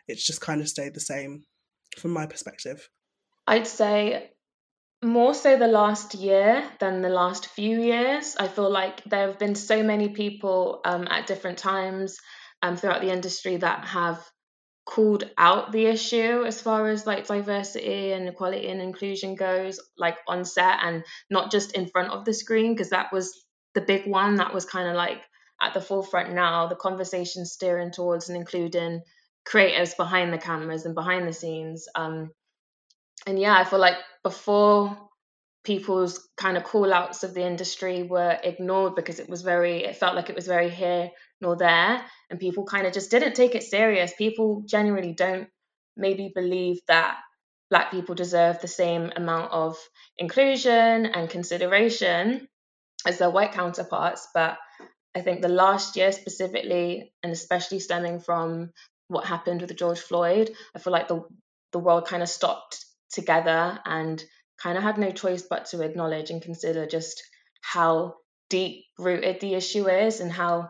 it's 0.08 0.26
just 0.26 0.42
kind 0.42 0.62
of 0.62 0.68
stayed 0.68 0.94
the 0.94 1.00
same 1.00 1.44
from 1.98 2.12
my 2.12 2.26
perspective. 2.26 2.90
I'd 3.48 3.68
say 3.68 4.32
more 5.04 5.34
so 5.34 5.58
the 5.58 5.68
last 5.68 6.16
year 6.16 6.68
than 6.80 7.02
the 7.02 7.10
last 7.10 7.48
few 7.48 7.80
years. 7.80 8.36
I 8.40 8.48
feel 8.48 8.70
like 8.70 9.04
there 9.04 9.28
have 9.28 9.40
been 9.40 9.56
so 9.56 9.84
many 9.84 10.10
people 10.10 10.82
um, 10.86 11.08
at 11.10 11.28
different 11.28 11.60
times 11.60 12.18
um, 12.64 12.78
throughout 12.78 13.02
the 13.02 13.12
industry 13.12 13.58
that 13.58 13.86
have 13.86 14.24
called 14.86 15.30
out 15.38 15.72
the 15.72 15.86
issue 15.86 16.44
as 16.46 16.62
far 16.62 16.88
as 16.88 17.06
like 17.06 17.28
diversity 17.28 18.14
and 18.14 18.28
equality 18.28 18.70
and 18.70 18.82
inclusion 18.82 19.36
goes, 19.36 19.80
like 19.98 20.18
on 20.28 20.46
set 20.46 20.80
and 20.82 21.04
not 21.30 21.52
just 21.52 21.74
in 21.74 21.88
front 21.88 22.12
of 22.12 22.26
the 22.26 22.34
screen, 22.34 22.74
because 22.74 22.90
that 22.90 23.12
was 23.12 23.46
the 23.76 23.82
big 23.82 24.08
one 24.08 24.38
that 24.38 24.54
was 24.54 24.66
kind 24.66 24.88
of 24.90 24.96
like 24.96 25.22
at 25.62 25.74
the 25.74 25.82
forefront 25.82 26.34
now. 26.34 26.68
The 26.68 26.76
conversation 26.76 27.46
steering 27.46 27.92
towards 27.92 28.30
and 28.30 28.38
including 28.38 29.02
creators 29.46 29.94
behind 29.94 30.34
the 30.34 30.38
cameras 30.38 30.86
and 30.86 30.96
behind 30.96 31.28
the 31.28 31.34
scenes. 31.34 31.88
Um, 31.94 32.32
and 33.28 33.38
yeah, 33.38 33.56
I 33.56 33.66
feel 33.66 33.80
like 33.80 33.98
before 34.24 34.98
people's 35.66 36.28
kind 36.38 36.56
of 36.56 36.64
call 36.64 36.94
outs 36.94 37.24
of 37.24 37.34
the 37.34 37.46
industry 37.46 38.04
were 38.04 38.40
ignored 38.42 38.96
because 38.96 39.20
it 39.20 39.30
was 39.30 39.42
very 39.42 39.84
it 39.84 39.98
felt 39.98 40.16
like 40.16 40.30
it 40.30 40.36
was 40.36 40.48
very 40.48 40.70
here 40.70 41.12
nor 41.42 41.58
there 41.58 42.02
and 42.30 42.40
people 42.40 42.64
kind 42.64 42.88
of 42.88 42.94
just 42.94 43.12
didn't 43.12 43.36
take 43.36 43.54
it 43.54 43.64
serious. 43.64 44.14
People 44.18 44.64
genuinely 44.66 45.14
don't 45.14 45.50
maybe 45.98 46.32
believe 46.34 46.78
that 46.88 47.18
black 47.70 47.92
people 47.92 48.16
deserve 48.16 48.62
the 48.62 48.68
same 48.68 49.12
amount 49.18 49.52
of 49.52 49.76
inclusion 50.18 51.06
and 51.06 51.30
consideration 51.30 52.48
as 53.06 53.18
their 53.18 53.30
white 53.30 53.52
counterparts 53.52 54.28
but 54.34 54.58
i 55.16 55.22
think 55.22 55.42
the 55.42 55.50
last 55.50 55.96
year 55.98 56.12
specifically 56.12 57.12
and 57.24 57.34
especially 57.34 57.80
stemming 57.80 58.20
from 58.20 58.72
what 59.10 59.26
happened 59.26 59.62
with 59.62 59.76
george 59.76 60.00
floyd 60.00 60.50
i 60.76 60.80
feel 60.80 60.94
like 60.94 61.10
the 61.10 61.22
the 61.74 61.80
world 61.80 62.08
kind 62.08 62.24
of 62.24 62.30
stopped 62.30 62.87
together 63.12 63.80
and 63.86 64.24
kind 64.62 64.78
of 64.78 64.84
had 64.84 64.98
no 64.98 65.12
choice 65.12 65.44
but 65.44 65.66
to 65.68 65.82
acknowledge 65.82 66.30
and 66.30 66.42
consider 66.42 66.86
just 66.86 67.24
how 67.62 68.16
deep 68.50 68.86
rooted 68.98 69.40
the 69.40 69.54
issue 69.54 69.88
is 69.88 70.20
and 70.20 70.32
how 70.32 70.70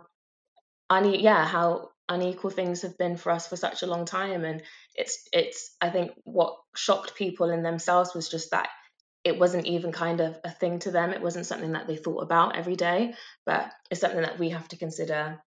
une- 0.92 1.20
yeah 1.20 1.46
how 1.46 1.90
unequal 2.10 2.50
things 2.50 2.82
have 2.84 2.98
been 2.98 3.18
for 3.18 3.32
us 3.32 3.48
for 3.48 3.56
such 3.56 3.84
a 3.84 3.88
long 3.88 4.06
time. 4.06 4.46
And 4.46 4.64
it's 4.96 5.28
it's 5.32 5.76
i 5.82 5.90
think 5.90 6.12
what 6.24 6.58
shocked 6.76 7.16
people 7.16 7.50
in 7.50 7.64
themselves 7.64 8.14
was 8.16 8.30
just 8.30 8.52
that 8.52 8.70
it 9.24 9.38
wasn't 9.38 9.66
even 9.68 9.92
kind 9.92 10.22
of 10.22 10.38
a 10.46 10.50
thing 10.52 10.80
to 10.80 10.92
them. 10.92 11.12
It 11.12 11.22
wasn't 11.22 11.46
something 11.46 11.74
that 11.74 11.86
they 11.88 11.98
thought 11.98 12.24
about 12.24 12.56
every 12.56 12.76
day 12.76 13.14
but 13.46 13.72
it's 13.92 14.02
something 14.02 14.22
that 14.22 14.40
we 14.40 14.50
have 14.50 14.68
to 14.70 14.78
consider 14.78 15.42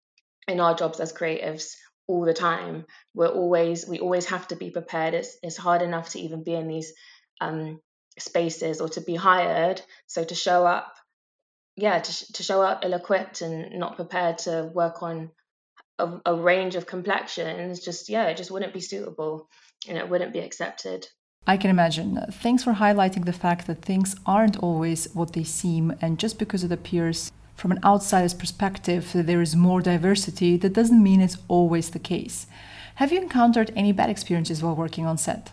in 0.48 0.60
our 0.60 0.74
jobs 0.76 1.00
as 1.00 1.14
creatives 1.14 1.76
all 2.08 2.26
the 2.26 2.34
time. 2.34 2.86
We're 3.14 3.28
always 3.28 3.88
we 3.88 4.00
always 4.00 4.26
have 4.26 4.48
to 4.50 4.56
be 4.56 4.70
prepared. 4.72 5.14
It's, 5.14 5.38
it's 5.44 5.58
hard 5.58 5.82
enough 5.82 6.10
to 6.10 6.20
even 6.20 6.44
be 6.44 6.54
in 6.54 6.68
these 6.68 6.94
um, 7.42 7.80
spaces 8.18 8.82
or 8.82 8.90
to 8.90 9.02
be 9.02 9.16
hired. 9.16 9.82
So 10.08 10.24
to 10.24 10.36
show 10.36 10.66
up 10.66 10.94
yeah 11.76 12.00
to, 12.00 12.34
to 12.34 12.44
show 12.44 12.62
up 12.62 12.84
ill-equipped 12.84 13.42
and 13.42 13.80
not 13.80 13.96
prepared 13.96 14.40
to 14.40 14.72
work 14.74 15.04
on 15.04 15.30
a, 16.00 16.20
a 16.26 16.34
range 16.34 16.76
of 16.76 16.88
complexions 16.88 17.80
just 17.80 18.10
yeah 18.10 18.26
it 18.26 18.38
just 18.38 18.52
wouldn't 18.52 18.74
be 18.74 18.80
suitable 18.82 19.48
and 19.88 19.98
it 19.98 20.10
wouldn't 20.10 20.34
be 20.34 20.40
accepted. 20.40 21.08
I 21.46 21.56
can 21.56 21.70
imagine. 21.70 22.20
Thanks 22.30 22.64
for 22.64 22.74
highlighting 22.74 23.24
the 23.24 23.32
fact 23.32 23.68
that 23.68 23.82
things 23.82 24.16
aren't 24.26 24.58
always 24.58 25.08
what 25.14 25.32
they 25.32 25.46
seem, 25.46 25.96
and 26.02 26.20
just 26.20 26.40
because 26.40 26.64
it 26.66 26.74
appears 26.74 27.32
from 27.58 27.72
an 27.72 27.80
outsider's 27.84 28.36
perspective 28.36 29.12
that 29.14 29.26
there 29.26 29.42
is 29.42 29.56
more 29.56 29.82
diversity, 29.82 30.56
that 30.58 30.74
doesn't 30.74 31.04
mean 31.04 31.20
it's 31.20 31.38
always 31.48 31.90
the 31.90 32.00
case. 32.00 32.48
Have 32.96 33.12
you 33.12 33.20
encountered 33.20 33.74
any 33.76 33.92
bad 33.92 34.10
experiences 34.10 34.64
while 34.64 34.76
working 34.76 35.06
on 35.06 35.18
set? 35.18 35.52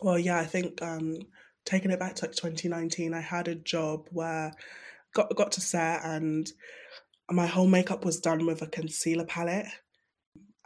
Well, 0.00 0.18
yeah, 0.18 0.38
I 0.38 0.44
think 0.44 0.80
um, 0.82 1.22
taking 1.64 1.90
it 1.90 1.98
back 1.98 2.14
to 2.16 2.26
like 2.26 2.34
2019, 2.34 3.14
I 3.14 3.20
had 3.20 3.48
a 3.48 3.54
job 3.54 4.06
where 4.12 4.52
got 5.14 5.34
got 5.34 5.52
to 5.52 5.60
set 5.60 6.04
and 6.04 6.50
my 7.30 7.46
whole 7.46 7.66
makeup 7.66 8.04
was 8.04 8.20
done 8.20 8.46
with 8.46 8.62
a 8.62 8.66
concealer 8.66 9.24
palette, 9.24 9.66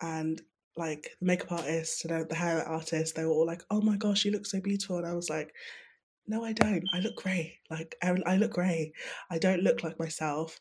and 0.01 0.41
like 0.77 1.11
the 1.21 1.27
makeup 1.27 1.53
artist 1.53 2.05
and 2.05 2.29
the 2.29 2.35
hair 2.35 2.67
artist, 2.67 3.15
they 3.15 3.25
were 3.25 3.33
all 3.33 3.47
like, 3.47 3.63
"Oh 3.71 3.81
my 3.81 3.97
gosh, 3.97 4.25
you 4.25 4.31
look 4.33 4.47
so 4.47 4.61
beautiful," 4.61 4.99
and 4.99 5.07
I 5.07 5.15
was 5.15 5.29
like, 5.29 5.53
"No, 6.27 6.45
I 6.45 6.53
don't. 6.53 6.85
I 6.93 7.01
look 7.01 7.17
grey. 7.17 7.59
Like 7.71 7.97
I, 8.03 8.17
I 8.27 8.37
look 8.37 8.53
grey. 8.53 8.93
I 9.31 9.39
don't 9.39 9.63
look 9.63 9.83
like 9.83 9.99
myself." 9.99 10.61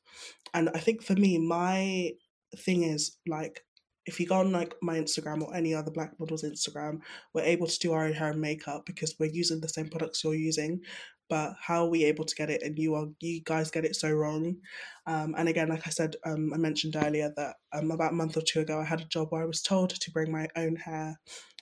And 0.54 0.70
I 0.70 0.80
think 0.80 1.04
for 1.04 1.14
me, 1.14 1.38
my 1.38 2.12
thing 2.58 2.84
is 2.84 3.18
like 3.28 3.64
if 4.06 4.20
you 4.20 4.26
go 4.26 4.36
on 4.36 4.52
like 4.52 4.74
my 4.82 4.98
Instagram 4.98 5.44
or 5.44 5.56
any 5.56 5.74
other 5.74 5.92
black 5.92 6.14
models 6.20 6.44
Instagram, 6.44 7.00
we're 7.34 7.44
able 7.44 7.68
to 7.68 7.80
do 7.80 7.94
our 7.94 8.06
own 8.06 8.14
hair 8.14 8.32
and 8.32 8.42
makeup 8.42 8.86
because 8.86 9.16
we're 9.20 9.30
using 9.32 9.62
the 9.62 9.70
same 9.70 9.90
products 9.90 10.24
you're 10.24 10.34
using. 10.34 10.82
But 11.30 11.54
how 11.62 11.86
are 11.86 11.90
we 11.90 12.04
able 12.06 12.26
to 12.26 12.36
get 12.36 12.50
it 12.50 12.62
and 12.62 12.78
you 12.78 12.96
are 12.96 13.08
you 13.22 13.42
guys 13.46 13.72
get 13.72 13.86
it 13.86 13.96
so 13.96 14.12
wrong? 14.12 14.58
Um, 15.06 15.36
and 15.38 15.48
again, 15.48 15.70
like 15.70 15.88
I 15.88 15.92
said, 15.92 16.16
um, 16.26 16.52
I 16.54 16.58
mentioned 16.58 16.96
earlier 16.98 17.32
that 17.38 17.56
um, 17.74 17.92
about 17.92 18.12
a 18.12 18.16
month 18.16 18.36
or 18.36 18.42
two 18.42 18.62
ago, 18.62 18.80
I 18.80 18.84
had 18.84 19.02
a 19.02 19.06
job 19.06 19.28
where 19.30 19.44
I 19.44 19.46
was 19.46 19.62
told 19.62 19.92
to 19.92 20.12
bring 20.12 20.32
my 20.32 20.48
own 20.58 20.76
hair 20.76 21.20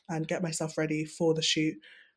and 0.07 0.27
get 0.27 0.41
myself 0.41 0.77
ready 0.77 1.05
for 1.05 1.35
the 1.35 1.41
shoot 1.43 1.75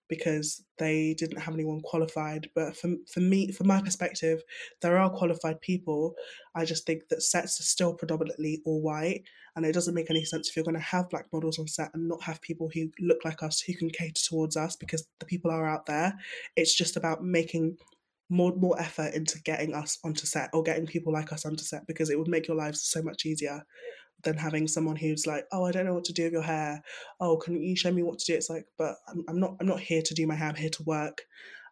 because 0.09 0.65
they 0.79 1.15
didn't 1.15 1.41
have 1.41 1.55
anyone 1.55 1.81
qualified. 1.81 2.49
But 2.55 2.77
for, 2.77 2.95
for 3.13 3.21
me, 3.21 3.53
from 3.53 3.69
my 3.69 3.81
perspective, 3.81 4.43
there 4.81 4.99
are 4.99 5.11
qualified 5.11 5.61
people. 5.61 6.15
I 6.55 6.65
just 6.65 6.87
think 6.87 7.09
that 7.09 7.23
sets 7.23 7.61
are 7.61 7.65
still 7.65 7.95
predominantly 7.95 8.63
all 8.65 8.83
white, 8.83 9.23
and 9.57 9.65
it 9.65 9.73
doesn't 9.73 9.95
make 9.95 10.11
any 10.11 10.25
sense 10.25 10.49
if 10.49 10.57
you're 10.57 10.65
going 10.65 10.77
to 10.77 10.81
have 10.81 11.11
black 11.11 11.27
models 11.33 11.59
on 11.59 11.69
set 11.69 11.91
and 11.95 12.09
not 12.09 12.23
have 12.23 12.41
people 12.43 12.71
who 12.73 12.91
look 13.01 13.25
like 13.25 13.43
us 13.43 13.61
who 13.61 13.75
can 13.75 13.91
cater 13.91 14.13
towards 14.15 14.57
us 14.57 14.77
because 14.77 15.07
the 15.21 15.27
people 15.27 15.51
are 15.51 15.67
out 15.67 15.87
there. 15.87 16.15
It's 16.57 16.75
just 16.75 16.97
about 16.97 17.25
making 17.25 17.77
more 18.29 18.55
more 18.57 18.81
effort 18.81 19.15
into 19.15 19.39
getting 19.43 19.75
us 19.75 19.99
onto 20.05 20.27
set 20.27 20.49
or 20.55 20.63
getting 20.63 20.87
people 20.87 21.13
like 21.13 21.33
us 21.33 21.45
onto 21.45 21.63
set 21.63 21.87
because 21.87 22.09
it 22.09 22.19
would 22.19 22.29
make 22.29 22.49
your 22.49 22.57
lives 22.57 22.83
so 22.83 23.03
much 23.03 23.27
easier 23.27 23.63
than 24.25 24.37
having 24.37 24.69
someone 24.69 24.97
who's 24.97 25.27
like, 25.27 25.47
oh, 25.53 25.65
I 25.65 25.73
don't 25.73 25.87
know 25.87 25.95
what 25.95 26.05
to 26.05 26.13
do 26.13 26.25
with 26.25 26.33
your 26.33 26.43
hair. 26.43 26.83
Oh, 27.21 27.37
can 27.37 27.63
you 27.63 27.77
show 27.77 27.91
me 27.91 28.03
what 28.03 28.19
to 28.21 28.25
do? 28.25 28.35
It's 28.35 28.51
like, 28.51 28.67
but 28.79 28.97
I'm, 29.09 29.25
I'm 29.29 29.41
not 29.41 29.57
I'm 29.61 29.67
not 29.67 29.81
here 29.81 30.03
to 30.03 30.15
do 30.15 30.27
my 30.27 30.35
hair. 30.35 30.49
I'm 30.49 30.55
here 30.55 30.71
to 30.71 30.83
work. 30.85 31.23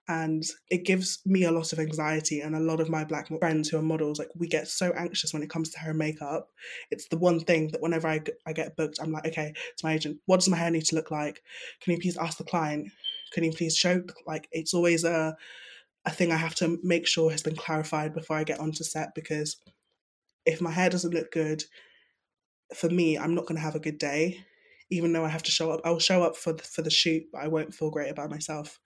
And 0.09 0.42
it 0.71 0.85
gives 0.85 1.21
me 1.25 1.45
a 1.45 1.52
lot 1.52 1.73
of 1.73 1.78
anxiety, 1.78 2.40
and 2.40 2.57
a 2.57 2.61
lot 2.61 2.80
of 2.80 2.88
my 2.88 3.04
black 3.04 3.28
friends 3.38 3.69
who 3.69 3.76
are 3.78 3.83
models, 3.83 4.19
like 4.19 4.30
we 4.35 4.49
get 4.49 4.66
so 4.66 4.92
anxious 4.97 5.33
when 5.33 5.42
it 5.42 5.50
comes 5.50 5.71
to 5.71 5.78
hair 5.78 5.90
and 5.90 5.99
makeup. 6.00 6.49
It's 6.90 7.07
the 7.09 7.19
one 7.19 7.38
thing 7.38 7.69
that 7.69 7.80
whenever 7.80 8.09
I, 8.09 8.21
I 8.45 8.52
get 8.52 8.76
booked, 8.76 8.99
I'm 9.00 9.12
like, 9.12 9.26
okay, 9.26 9.52
to 9.76 9.87
my 9.87 9.92
agent, 9.95 10.19
what 10.26 10.40
does 10.40 10.49
my 10.49 10.57
hair 10.57 10.71
need 10.71 10.87
to 10.87 10.97
look 10.97 11.12
like? 11.12 11.42
Can 11.80 11.92
you 11.92 12.00
please 12.00 12.16
ask 12.16 12.38
the 12.38 12.45
client? 12.45 12.88
Can 13.33 13.45
you 13.45 13.52
please 13.52 13.76
show? 13.76 14.02
Like, 14.26 14.49
it's 14.50 14.75
always 14.75 15.04
a 15.04 15.37
a 16.07 16.11
thing 16.11 16.33
I 16.33 16.37
have 16.37 16.54
to 16.57 16.78
make 16.83 17.07
sure 17.07 17.30
has 17.30 17.42
been 17.42 17.57
clarified 17.57 18.14
before 18.14 18.37
I 18.37 18.45
get 18.45 18.59
onto 18.59 18.85
set 18.85 19.14
because 19.14 19.57
if 20.47 20.61
my 20.61 20.71
hair 20.71 20.88
doesn't 20.88 21.14
look 21.14 21.30
good, 21.30 21.62
for 22.74 22.88
me, 22.88 23.18
I'm 23.18 23.34
not 23.34 23.46
going 23.46 23.56
to 23.56 23.62
have 23.62 23.74
a 23.74 23.80
good 23.80 23.98
day. 23.98 24.44
Even 24.90 25.12
though 25.12 25.24
I 25.24 25.28
have 25.28 25.42
to 25.44 25.50
show 25.50 25.70
up, 25.70 25.80
I'll 25.84 26.00
show 26.00 26.22
up 26.22 26.36
for 26.36 26.52
the, 26.52 26.62
for 26.62 26.82
the 26.82 26.90
shoot, 26.90 27.24
but 27.32 27.42
I 27.42 27.48
won't 27.48 27.74
feel 27.74 27.90
great 27.90 28.10
about 28.10 28.30
myself. 28.30 28.80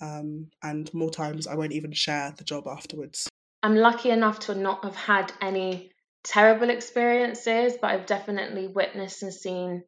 Um, 0.00 0.50
and 0.62 0.92
more 0.94 1.10
times, 1.10 1.46
I 1.46 1.54
won't 1.54 1.72
even 1.72 1.92
share 1.92 2.32
the 2.36 2.44
job 2.44 2.66
afterwards. 2.66 3.28
I'm 3.62 3.76
lucky 3.76 4.10
enough 4.10 4.40
to 4.40 4.54
not 4.54 4.84
have 4.84 4.96
had 4.96 5.32
any 5.40 5.92
terrible 6.24 6.70
experiences, 6.70 7.74
but 7.80 7.90
I've 7.90 8.06
definitely 8.06 8.68
witnessed 8.68 9.22
and 9.22 9.32
seen 9.32 9.84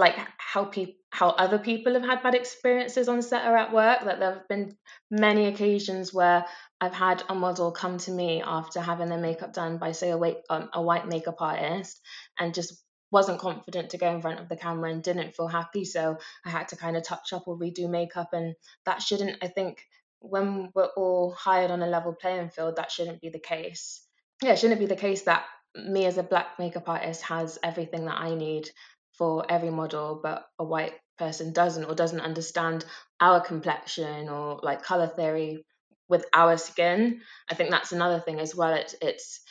like 0.00 0.16
how 0.38 0.64
people 0.64 0.94
how 1.12 1.30
other 1.30 1.58
people 1.58 1.94
have 1.94 2.04
had 2.04 2.22
bad 2.22 2.36
experiences 2.36 3.08
on 3.08 3.20
set 3.20 3.44
or 3.46 3.56
at 3.56 3.72
work. 3.72 4.04
That 4.04 4.20
there 4.20 4.34
have 4.34 4.48
been 4.48 4.76
many 5.10 5.46
occasions 5.46 6.14
where 6.14 6.46
I've 6.80 6.94
had 6.94 7.22
a 7.28 7.34
model 7.34 7.72
come 7.72 7.98
to 7.98 8.10
me 8.10 8.42
after 8.44 8.80
having 8.80 9.08
their 9.08 9.18
makeup 9.18 9.52
done 9.52 9.78
by, 9.78 9.92
say, 9.92 10.10
a 10.10 10.18
white, 10.18 10.38
um, 10.48 10.70
a 10.72 10.80
white 10.80 11.08
makeup 11.08 11.36
artist, 11.40 12.00
and 12.38 12.54
just 12.54 12.80
wasn't 13.10 13.40
confident 13.40 13.90
to 13.90 13.98
go 13.98 14.14
in 14.14 14.22
front 14.22 14.38
of 14.38 14.48
the 14.48 14.56
camera 14.56 14.90
and 14.90 15.02
didn't 15.02 15.34
feel 15.34 15.48
happy. 15.48 15.84
So 15.84 16.18
I 16.44 16.50
had 16.50 16.68
to 16.68 16.76
kind 16.76 16.96
of 16.96 17.02
touch 17.02 17.32
up 17.32 17.48
or 17.48 17.58
redo 17.58 17.90
makeup, 17.90 18.32
and 18.32 18.54
that 18.86 19.02
shouldn't. 19.02 19.36
I 19.42 19.48
think 19.48 19.82
when 20.20 20.70
we're 20.74 20.94
all 20.96 21.32
hired 21.32 21.72
on 21.72 21.82
a 21.82 21.88
level 21.88 22.14
playing 22.14 22.50
field, 22.50 22.76
that 22.76 22.92
shouldn't 22.92 23.20
be 23.20 23.30
the 23.30 23.40
case. 23.40 24.00
Yeah, 24.42 24.52
it 24.52 24.58
shouldn't 24.60 24.80
be 24.80 24.86
the 24.86 24.96
case 24.96 25.22
that 25.22 25.44
me 25.74 26.04
as 26.06 26.18
a 26.18 26.22
black 26.22 26.58
makeup 26.58 26.88
artist 26.88 27.22
has 27.22 27.58
everything 27.62 28.06
that 28.06 28.18
I 28.18 28.34
need 28.34 28.70
for 29.20 29.44
every 29.50 29.68
model, 29.68 30.18
but 30.22 30.46
a 30.58 30.64
white 30.64 30.94
person 31.18 31.52
doesn't 31.52 31.84
or 31.84 31.94
doesn't 31.94 32.22
understand 32.22 32.86
our 33.20 33.38
complexion 33.42 34.30
or 34.30 34.58
like 34.62 34.82
color 34.82 35.08
theory 35.08 35.62
with 36.08 36.24
our 36.32 36.56
skin. 36.56 37.20
I 37.50 37.54
think 37.54 37.70
that's 37.70 37.92
another 37.92 38.18
thing 38.18 38.40
as 38.40 38.56
well. 38.56 38.72
It's 38.72 38.94
it's 39.02 39.42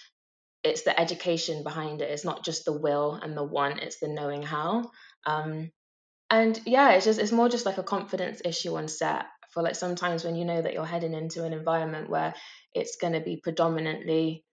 it's 0.63 0.81
the 0.81 0.99
education 0.99 1.63
behind 1.63 2.01
it. 2.01 2.09
It's 2.09 2.25
not 2.25 2.43
just 2.43 2.65
the 2.65 2.73
will 2.73 3.13
and 3.13 3.37
the 3.37 3.43
want. 3.43 3.83
It's 3.83 3.99
the 3.99 4.07
knowing 4.07 4.41
how. 4.41 4.89
Um, 5.27 5.69
and 6.31 6.59
yeah, 6.65 6.93
it's 6.93 7.05
just 7.05 7.19
it's 7.19 7.31
more 7.31 7.47
just 7.47 7.67
like 7.67 7.77
a 7.77 7.83
confidence 7.83 8.41
issue 8.43 8.75
on 8.75 8.87
set. 8.87 9.25
For 9.53 9.61
like 9.61 9.75
sometimes 9.75 10.23
when 10.23 10.35
you 10.35 10.45
know 10.45 10.63
that 10.63 10.73
you're 10.73 10.83
heading 10.83 11.13
into 11.13 11.43
an 11.43 11.53
environment 11.53 12.09
where 12.09 12.33
it's 12.73 12.97
going 12.97 13.13
to 13.13 13.21
be 13.21 13.37
predominantly 13.37 14.43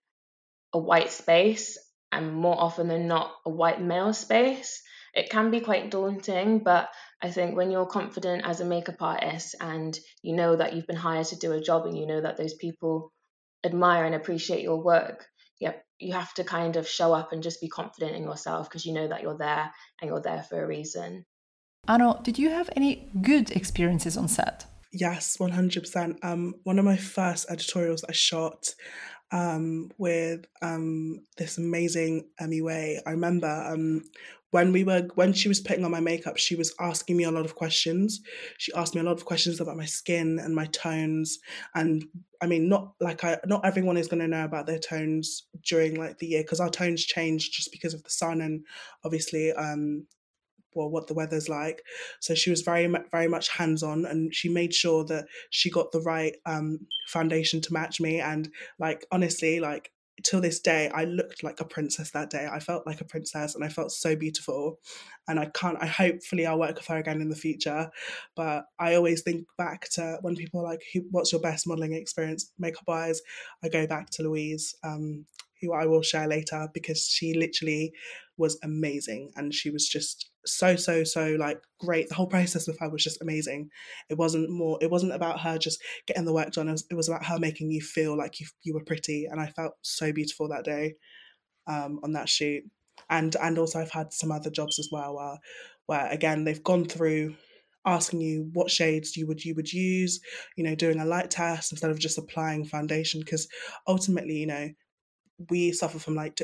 a 0.74 0.78
white 0.78 1.10
space 1.10 1.78
and 2.12 2.34
more 2.34 2.60
often 2.60 2.88
than 2.88 3.08
not 3.08 3.32
a 3.46 3.50
white 3.50 3.80
male 3.80 4.12
space 4.12 4.82
it 5.16 5.30
can 5.30 5.50
be 5.50 5.60
quite 5.60 5.90
daunting, 5.90 6.58
but 6.58 6.90
I 7.22 7.30
think 7.30 7.56
when 7.56 7.70
you're 7.70 7.86
confident 7.86 8.44
as 8.44 8.60
a 8.60 8.66
makeup 8.66 9.00
artist 9.00 9.54
and 9.58 9.98
you 10.22 10.36
know 10.36 10.54
that 10.54 10.74
you've 10.74 10.86
been 10.86 10.94
hired 10.94 11.26
to 11.28 11.36
do 11.36 11.52
a 11.52 11.60
job 11.60 11.86
and 11.86 11.98
you 11.98 12.06
know 12.06 12.20
that 12.20 12.36
those 12.36 12.52
people 12.54 13.10
admire 13.64 14.04
and 14.04 14.14
appreciate 14.14 14.62
your 14.62 14.82
work, 14.82 15.26
yeah, 15.58 15.72
you 15.98 16.12
have 16.12 16.34
to 16.34 16.44
kind 16.44 16.76
of 16.76 16.86
show 16.86 17.14
up 17.14 17.32
and 17.32 17.42
just 17.42 17.62
be 17.62 17.68
confident 17.68 18.14
in 18.14 18.24
yourself 18.24 18.68
because 18.68 18.84
you 18.84 18.92
know 18.92 19.08
that 19.08 19.22
you're 19.22 19.38
there 19.38 19.72
and 20.00 20.10
you're 20.10 20.20
there 20.20 20.42
for 20.42 20.62
a 20.62 20.66
reason. 20.66 21.24
Anu, 21.88 22.22
did 22.22 22.38
you 22.38 22.50
have 22.50 22.68
any 22.76 23.08
good 23.22 23.50
experiences 23.52 24.18
on 24.18 24.28
set? 24.28 24.66
Yes, 24.92 25.36
100%. 25.38 26.16
Um, 26.22 26.54
one 26.64 26.78
of 26.78 26.84
my 26.84 26.96
first 26.96 27.50
editorials 27.50 28.04
I 28.08 28.12
shot 28.12 28.74
um, 29.32 29.90
with 29.98 30.46
um, 30.62 31.20
this 31.36 31.58
amazing 31.58 32.28
MUA. 32.40 33.00
I 33.06 33.10
remember 33.10 33.48
um, 33.48 34.02
when 34.50 34.72
we 34.72 34.84
were 34.84 35.06
when 35.16 35.32
she 35.32 35.48
was 35.48 35.60
putting 35.60 35.84
on 35.84 35.90
my 35.90 36.00
makeup 36.00 36.36
she 36.38 36.54
was 36.54 36.74
asking 36.80 37.16
me 37.16 37.24
a 37.24 37.30
lot 37.30 37.44
of 37.44 37.54
questions 37.56 38.20
she 38.58 38.72
asked 38.74 38.94
me 38.94 39.00
a 39.00 39.04
lot 39.04 39.16
of 39.16 39.24
questions 39.24 39.60
about 39.60 39.76
my 39.76 39.84
skin 39.84 40.38
and 40.38 40.54
my 40.54 40.66
tones 40.66 41.38
and 41.74 42.04
i 42.40 42.46
mean 42.46 42.68
not 42.68 42.92
like 43.00 43.24
i 43.24 43.36
not 43.44 43.64
everyone 43.66 43.96
is 43.96 44.08
going 44.08 44.20
to 44.20 44.28
know 44.28 44.44
about 44.44 44.66
their 44.66 44.78
tones 44.78 45.48
during 45.62 45.96
like 45.96 46.16
the 46.18 46.26
year 46.26 46.42
because 46.42 46.60
our 46.60 46.70
tones 46.70 47.04
change 47.04 47.50
just 47.50 47.72
because 47.72 47.92
of 47.92 48.02
the 48.04 48.10
sun 48.10 48.40
and 48.40 48.64
obviously 49.04 49.52
um 49.52 50.06
well 50.76 50.88
what 50.88 51.06
the 51.06 51.14
weather's 51.14 51.48
like 51.48 51.82
so 52.20 52.34
she 52.34 52.50
was 52.50 52.62
very 52.62 52.92
very 53.10 53.28
much 53.28 53.48
hands 53.48 53.82
on 53.82 54.04
and 54.04 54.34
she 54.34 54.48
made 54.48 54.74
sure 54.74 55.04
that 55.04 55.26
she 55.50 55.70
got 55.70 55.90
the 55.92 56.00
right 56.00 56.36
um 56.46 56.78
foundation 57.08 57.60
to 57.60 57.72
match 57.72 58.00
me 58.00 58.20
and 58.20 58.48
like 58.78 59.06
honestly 59.10 59.58
like 59.58 59.90
till 60.22 60.40
this 60.40 60.60
day, 60.60 60.88
I 60.94 61.04
looked 61.04 61.42
like 61.42 61.60
a 61.60 61.64
princess 61.64 62.10
that 62.12 62.30
day. 62.30 62.48
I 62.50 62.58
felt 62.58 62.86
like 62.86 63.00
a 63.00 63.04
princess 63.04 63.54
and 63.54 63.64
I 63.64 63.68
felt 63.68 63.92
so 63.92 64.16
beautiful. 64.16 64.78
And 65.28 65.38
I 65.38 65.46
can't, 65.46 65.76
I 65.80 65.86
hopefully 65.86 66.46
I'll 66.46 66.58
work 66.58 66.76
with 66.76 66.86
her 66.86 66.96
again 66.96 67.20
in 67.20 67.28
the 67.28 67.36
future. 67.36 67.90
But 68.34 68.64
I 68.78 68.94
always 68.94 69.22
think 69.22 69.46
back 69.58 69.88
to 69.90 70.18
when 70.22 70.36
people 70.36 70.60
are 70.60 70.64
like, 70.64 70.82
what's 71.10 71.32
your 71.32 71.40
best 71.40 71.66
modeling 71.66 71.92
experience 71.92 72.50
makeup 72.58 72.84
wise? 72.86 73.20
I 73.62 73.68
go 73.68 73.86
back 73.86 74.10
to 74.10 74.22
Louise, 74.22 74.74
um, 74.82 75.26
who 75.66 75.72
I 75.72 75.86
will 75.86 76.02
share 76.02 76.28
later 76.28 76.68
because 76.72 77.06
she 77.06 77.34
literally 77.34 77.92
was 78.38 78.58
amazing 78.62 79.30
and 79.36 79.54
she 79.54 79.70
was 79.70 79.88
just 79.88 80.30
so 80.44 80.76
so 80.76 81.04
so 81.04 81.36
like 81.38 81.60
great. 81.80 82.08
The 82.08 82.14
whole 82.14 82.26
process 82.26 82.66
with 82.66 82.78
her 82.80 82.88
was 82.88 83.02
just 83.02 83.20
amazing. 83.22 83.70
It 84.08 84.18
wasn't 84.18 84.50
more 84.50 84.78
it 84.80 84.90
wasn't 84.90 85.12
about 85.12 85.40
her 85.40 85.58
just 85.58 85.80
getting 86.06 86.24
the 86.24 86.32
work 86.32 86.52
done. 86.52 86.68
It 86.68 86.72
was, 86.72 86.86
it 86.90 86.94
was 86.94 87.08
about 87.08 87.26
her 87.26 87.38
making 87.38 87.70
you 87.70 87.80
feel 87.80 88.16
like 88.16 88.40
you, 88.40 88.46
you 88.62 88.74
were 88.74 88.84
pretty 88.84 89.26
and 89.26 89.40
i 89.40 89.46
felt 89.46 89.74
so 89.82 90.12
beautiful 90.12 90.48
that 90.48 90.64
day 90.64 90.94
um, 91.66 92.00
on 92.02 92.12
that 92.12 92.28
shoot. 92.28 92.64
And 93.10 93.36
and 93.36 93.58
also 93.58 93.80
i've 93.80 93.90
had 93.90 94.12
some 94.12 94.32
other 94.32 94.50
jobs 94.50 94.78
as 94.78 94.88
well 94.90 95.16
where 95.16 95.38
where 95.86 96.10
again 96.10 96.44
they've 96.44 96.62
gone 96.62 96.86
through 96.86 97.36
asking 97.86 98.20
you 98.20 98.50
what 98.52 98.70
shades 98.70 99.16
you 99.16 99.26
would 99.26 99.44
you 99.44 99.54
would 99.54 99.72
use 99.72 100.20
you 100.56 100.64
know 100.64 100.74
doing 100.74 100.98
a 100.98 101.04
light 101.04 101.30
test 101.30 101.72
instead 101.72 101.90
of 101.90 101.98
just 101.98 102.18
applying 102.18 102.64
foundation 102.64 103.20
because 103.20 103.48
ultimately 103.86 104.34
you 104.34 104.46
know 104.46 104.68
we 105.50 105.72
suffer 105.72 105.98
from 105.98 106.14
like 106.14 106.40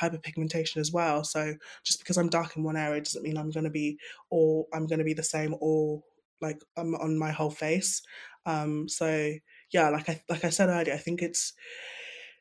hyperpigmentation 0.00 0.78
as 0.78 0.92
well. 0.92 1.24
So 1.24 1.54
just 1.84 1.98
because 1.98 2.16
I'm 2.16 2.28
dark 2.28 2.56
in 2.56 2.62
one 2.62 2.76
area 2.76 3.00
doesn't 3.00 3.22
mean 3.22 3.36
I'm 3.36 3.50
going 3.50 3.64
to 3.64 3.70
be 3.70 3.98
or 4.30 4.66
I'm 4.72 4.86
going 4.86 5.00
to 5.00 5.04
be 5.04 5.14
the 5.14 5.22
same 5.22 5.54
or 5.60 6.02
like 6.40 6.58
I'm 6.76 6.94
on 6.94 7.18
my 7.18 7.30
whole 7.30 7.50
face. 7.50 8.02
Um, 8.46 8.88
so 8.88 9.32
yeah, 9.72 9.88
like 9.90 10.08
I 10.08 10.20
like 10.28 10.44
I 10.44 10.50
said 10.50 10.68
earlier, 10.68 10.94
I 10.94 10.98
think 10.98 11.22
it's 11.22 11.52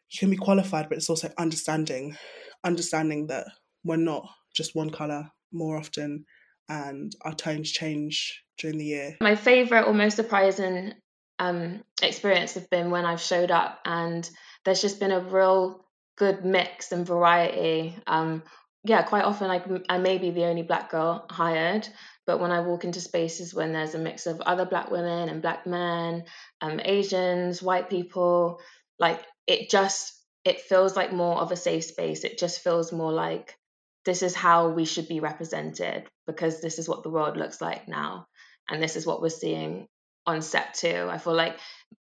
you 0.10 0.20
can 0.20 0.30
be 0.30 0.38
qualified, 0.38 0.90
but 0.90 0.98
it's 0.98 1.10
also 1.10 1.32
understanding, 1.38 2.18
understanding 2.64 3.28
that 3.28 3.48
we're 3.84 3.96
not 3.98 4.28
just 4.54 4.76
one 4.76 4.90
color 4.90 5.32
more 5.54 5.78
often, 5.78 6.26
and 6.68 7.16
our 7.22 7.34
tones 7.34 7.72
change 7.72 8.44
during 8.58 8.78
the 8.78 8.86
year. 8.86 9.18
My 9.22 9.36
favorite 9.36 9.88
or 9.88 9.94
most 9.94 10.16
surprising 10.16 10.94
um, 11.42 11.84
experience 12.04 12.54
have 12.54 12.70
been 12.70 12.92
when 12.92 13.04
I've 13.04 13.20
showed 13.20 13.50
up 13.50 13.80
and 13.84 14.30
there's 14.64 14.80
just 14.80 15.00
been 15.00 15.12
a 15.12 15.20
real 15.20 15.84
good 16.16 16.46
mix 16.46 16.92
and 16.92 17.06
variety. 17.06 17.98
Um, 18.06 18.44
yeah, 18.84 19.02
quite 19.02 19.24
often 19.24 19.50
I, 19.50 19.60
I 19.90 19.98
may 19.98 20.20
be 20.20 20.30
the 20.30 20.46
only 20.46 20.62
black 20.62 20.92
girl 20.92 21.26
hired, 21.32 21.90
but 22.28 22.40
when 22.40 22.52
I 22.52 22.62
walk 22.62 22.84
into 22.84 23.02
spaces 23.02 23.56
when 23.56 23.74
there's 23.74 23.96
a 23.96 24.00
mix 24.00 24.28
of 24.28 24.40
other 24.42 24.66
black 24.66 24.92
women 24.92 25.30
and 25.30 25.42
black 25.42 25.66
men, 25.66 26.26
um, 26.62 26.80
Asians, 26.86 27.62
white 27.62 27.90
people, 27.90 28.62
like 29.00 29.20
it 29.48 29.72
just 29.72 30.14
it 30.46 30.62
feels 30.62 30.96
like 30.96 31.12
more 31.12 31.38
of 31.38 31.52
a 31.52 31.56
safe 31.56 31.86
space. 31.86 32.24
It 32.24 32.38
just 32.38 32.64
feels 32.64 32.92
more 32.92 33.12
like 33.12 33.58
this 34.06 34.22
is 34.22 34.36
how 34.36 34.70
we 34.70 34.86
should 34.86 35.08
be 35.08 35.20
represented 35.20 36.08
because 36.28 36.62
this 36.62 36.78
is 36.78 36.88
what 36.88 37.02
the 37.02 37.10
world 37.10 37.36
looks 37.36 37.62
like 37.62 37.88
now, 37.88 38.28
and 38.70 38.82
this 38.82 38.96
is 38.96 39.08
what 39.08 39.24
we're 39.24 39.30
seeing 39.30 39.88
on 40.32 40.42
set 40.42 40.74
too. 40.74 41.08
I 41.10 41.18
feel 41.18 41.36
like 41.36 41.58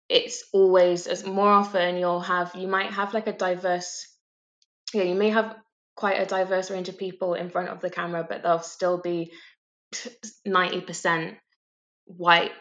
it's 0.10 0.44
always 0.54 1.08
as 1.08 1.26
more 1.26 1.50
often 1.50 1.98
you'll 1.98 2.22
have 2.22 2.52
you 2.56 2.68
might 2.68 2.92
have 2.92 3.14
like 3.14 3.28
a 3.28 3.34
diverse 3.34 4.08
yeah 4.94 5.04
you 5.04 5.16
may 5.16 5.30
have 5.30 5.56
quite 5.96 6.22
a 6.22 6.26
diverse 6.26 6.72
range 6.72 6.88
of 6.88 6.98
people 6.98 7.34
in 7.34 7.50
front 7.50 7.70
of 7.70 7.82
the 7.82 7.90
camera 7.90 8.26
but 8.28 8.44
they'll 8.44 8.60
still 8.60 9.02
be 9.02 9.32
90% 10.48 11.36
white 12.06 12.52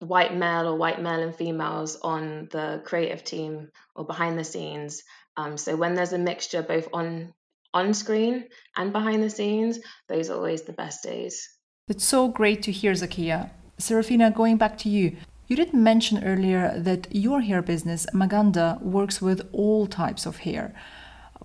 white 0.00 0.34
male 0.34 0.68
or 0.68 0.76
white 0.76 1.00
male 1.02 1.22
and 1.22 1.34
females 1.34 1.96
on 1.96 2.48
the 2.50 2.82
creative 2.84 3.24
team 3.24 3.68
or 3.94 4.06
behind 4.06 4.38
the 4.38 4.44
scenes 4.44 5.02
um, 5.36 5.56
so 5.56 5.76
when 5.76 5.94
there's 5.94 6.12
a 6.12 6.18
mixture 6.18 6.62
both 6.62 6.88
on 6.92 7.32
on 7.74 7.92
screen 7.94 8.44
and 8.76 8.92
behind 8.92 9.22
the 9.22 9.30
scenes 9.30 9.78
those 10.08 10.30
are 10.30 10.36
always 10.36 10.62
the 10.62 10.72
best 10.72 11.02
days 11.02 11.48
it's 11.88 12.04
so 12.04 12.28
great 12.28 12.62
to 12.62 12.72
hear 12.72 12.92
zakia 12.92 13.50
Serafina, 13.78 14.30
going 14.32 14.56
back 14.56 14.76
to 14.78 14.88
you, 14.88 15.16
you 15.46 15.54
did 15.54 15.72
mention 15.72 16.24
earlier 16.24 16.74
that 16.76 17.06
your 17.10 17.40
hair 17.40 17.62
business, 17.62 18.06
Maganda, 18.12 18.82
works 18.82 19.22
with 19.22 19.48
all 19.52 19.86
types 19.86 20.26
of 20.26 20.38
hair. 20.38 20.74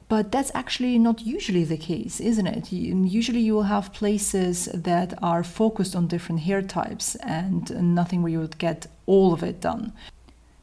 But 0.10 0.32
that's 0.32 0.52
actually 0.54 0.98
not 1.00 1.22
usually 1.22 1.64
the 1.64 1.78
case, 1.78 2.20
isn't 2.20 2.48
it? 2.48 2.72
Usually 2.72 3.40
you 3.40 3.54
will 3.54 3.64
have 3.64 3.94
places 3.94 4.66
that 4.74 5.14
are 5.22 5.44
focused 5.44 5.96
on 5.96 6.08
different 6.08 6.42
hair 6.42 6.62
types 6.62 7.16
and 7.16 7.96
nothing 7.96 8.22
where 8.22 8.32
you 8.32 8.40
would 8.40 8.58
get 8.58 8.88
all 9.06 9.32
of 9.32 9.44
it 9.44 9.62
done. 9.62 9.94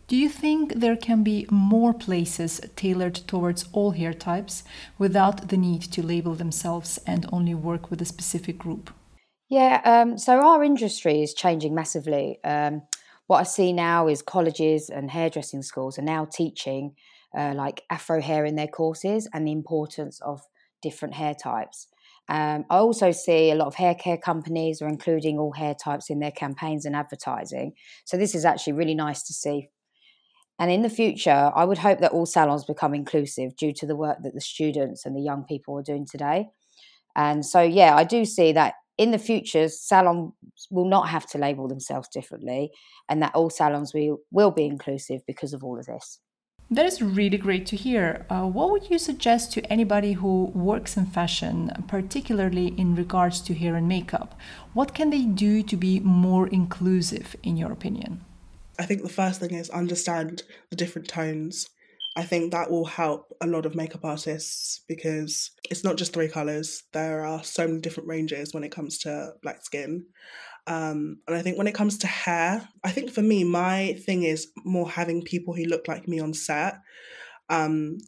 Do 0.09 0.17
you 0.17 0.29
think 0.29 0.75
there 0.75 0.97
can 0.97 1.23
be 1.23 1.47
more 1.51 1.95
places 1.95 2.61
tailored 2.75 3.15
towards 3.15 3.69
all 3.73 3.93
hair 3.93 4.13
types 4.13 4.65
without 4.99 5.49
the 5.49 5.57
need 5.57 5.83
to 5.83 6.03
label 6.03 6.35
themselves 6.35 6.99
and 7.07 7.27
only 7.33 7.55
work 7.55 7.91
with 7.91 8.03
a 8.03 8.05
specific 8.05 8.59
group? 8.59 8.91
Yeah, 9.51 9.81
um, 9.85 10.17
so 10.17 10.41
our 10.41 10.63
industry 10.63 11.23
is 11.23 11.35
changing 11.35 11.75
massively. 11.75 12.39
Um, 12.45 12.83
what 13.27 13.41
I 13.41 13.43
see 13.43 13.73
now 13.73 14.07
is 14.07 14.23
colleges 14.23 14.91
and 14.91 15.11
hairdressing 15.11 15.63
schools 15.63 15.99
are 15.99 16.03
now 16.03 16.25
teaching 16.25 16.95
uh, 17.37 17.53
like 17.55 17.83
afro 17.91 18.21
hair 18.21 18.45
in 18.45 18.55
their 18.55 18.69
courses 18.69 19.29
and 19.35 19.47
the 19.47 19.53
importance 19.53 20.21
of 20.21 20.41
different 20.83 21.15
hair 21.15 21.35
types. 21.35 21.89
Um, 22.29 22.65
I 22.71 22.77
also 22.77 23.11
see 23.11 23.51
a 23.51 23.57
lot 23.57 23.67
of 23.67 23.75
hair 23.75 23.97
care 23.97 24.17
companies 24.17 24.81
are 24.81 24.89
including 24.89 25.37
all 25.39 25.53
hair 25.53 25.75
types 25.75 26.11
in 26.11 26.21
their 26.21 26.31
campaigns 26.31 26.85
and 26.85 26.95
advertising. 26.95 27.73
So 28.05 28.17
this 28.17 28.37
is 28.37 28.45
actually 28.45 28.75
really 28.75 28.95
nice 28.95 29.25
to 29.25 29.33
see. 29.33 29.69
And 30.61 30.71
in 30.71 30.83
the 30.83 30.91
future, 30.91 31.51
I 31.55 31.65
would 31.65 31.79
hope 31.79 32.01
that 32.01 32.13
all 32.13 32.27
salons 32.27 32.65
become 32.65 32.95
inclusive 32.95 33.57
due 33.57 33.73
to 33.73 33.87
the 33.87 33.97
work 33.97 34.19
that 34.23 34.35
the 34.35 34.41
students 34.41 35.07
and 35.07 35.17
the 35.17 35.23
young 35.23 35.45
people 35.45 35.77
are 35.79 35.83
doing 35.83 36.07
today. 36.09 36.49
And 37.17 37.45
so, 37.45 37.63
yeah, 37.63 37.97
I 37.97 38.05
do 38.05 38.25
see 38.25 38.53
that 38.53 38.75
in 39.01 39.13
the 39.13 39.19
future, 39.19 39.67
salons 39.67 40.35
will 40.71 40.85
not 40.85 41.09
have 41.09 41.27
to 41.31 41.39
label 41.39 41.67
themselves 41.67 42.07
differently, 42.09 42.71
and 43.09 43.23
that 43.23 43.35
all 43.35 43.49
salons 43.49 43.95
will, 43.95 44.19
will 44.31 44.51
be 44.51 44.67
inclusive 44.67 45.23
because 45.27 45.55
of 45.55 45.65
all 45.65 45.79
of 45.79 45.87
this. 45.87 46.21
That 46.71 46.85
is 46.85 47.01
really 47.01 47.39
great 47.39 47.65
to 47.69 47.77
hear. 47.77 48.27
Uh, 48.29 48.47
what 48.47 48.71
would 48.71 48.91
you 48.91 48.99
suggest 48.99 49.53
to 49.55 49.65
anybody 49.73 50.13
who 50.13 50.53
works 50.55 50.99
in 50.99 51.07
fashion, 51.07 51.73
particularly 51.89 52.69
in 52.77 52.95
regards 52.95 53.41
to 53.41 53.55
hair 53.55 53.75
and 53.75 53.89
makeup? 53.89 54.39
What 54.75 54.93
can 54.95 55.09
they 55.09 55.25
do 55.25 55.63
to 55.63 55.77
be 55.79 56.01
more 56.01 56.47
inclusive, 56.49 57.35
in 57.43 57.57
your 57.57 57.73
opinion? 57.73 58.21
I 58.79 58.85
think 58.85 59.03
the 59.03 59.09
first 59.09 59.41
thing 59.41 59.55
is 59.55 59.71
understand 59.71 60.43
the 60.69 60.77
different 60.77 61.09
tones 61.09 61.71
I 62.17 62.25
think 62.25 62.51
that 62.51 62.71
will 62.71 62.85
help 62.85 63.33
a 63.41 63.47
lot 63.47 63.67
of 63.67 63.77
makeup 63.77 64.05
artists 64.05 64.83
because 64.89 65.53
it's 65.71 65.85
not 65.85 65.97
just 65.97 66.13
three 66.13 66.29
colors. 66.29 66.83
There 66.93 67.25
are 67.25 67.45
so 67.45 67.69
many 67.69 67.81
different 67.81 68.09
ranges 68.09 68.53
when 68.53 68.65
it 68.65 68.73
comes 68.73 68.99
to 68.99 69.33
black 69.43 69.65
skin. 69.65 70.07
Um, 70.67 71.19
and 71.29 71.37
I 71.37 71.43
think 71.43 71.57
when 71.57 71.69
it 71.69 71.75
comes 71.75 71.99
to 71.99 72.07
hair, 72.07 72.69
I 72.83 72.91
think 72.91 73.13
for 73.13 73.23
me, 73.23 73.45
my 73.45 73.95
thing 74.05 74.25
is 74.25 74.49
more 74.65 74.89
having 74.89 75.23
people 75.23 75.55
who 75.55 75.65
look 75.65 75.87
like 75.87 76.09
me 76.09 76.19
on 76.19 76.35
set. 76.35 76.79
Um, 77.49 77.99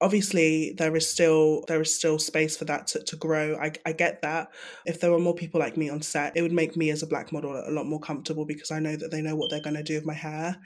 obviously 0.00 0.74
there 0.78 0.96
is 0.96 1.08
still 1.08 1.62
there 1.68 1.80
is 1.80 1.94
still 1.94 2.18
space 2.18 2.56
for 2.56 2.64
that 2.64 2.86
to, 2.86 3.02
to 3.04 3.16
grow 3.16 3.56
I, 3.60 3.72
I 3.84 3.92
get 3.92 4.22
that 4.22 4.48
if 4.86 5.00
there 5.00 5.10
were 5.10 5.18
more 5.18 5.34
people 5.34 5.60
like 5.60 5.76
me 5.76 5.90
on 5.90 6.00
set 6.00 6.36
it 6.36 6.42
would 6.42 6.52
make 6.52 6.76
me 6.76 6.90
as 6.90 7.02
a 7.02 7.06
black 7.06 7.32
model 7.32 7.52
a 7.66 7.70
lot 7.70 7.86
more 7.86 8.00
comfortable 8.00 8.46
because 8.46 8.70
i 8.70 8.78
know 8.78 8.96
that 8.96 9.10
they 9.10 9.20
know 9.20 9.36
what 9.36 9.50
they're 9.50 9.60
going 9.60 9.76
to 9.76 9.82
do 9.82 9.94
with 9.96 10.06
my 10.06 10.14
hair 10.14 10.56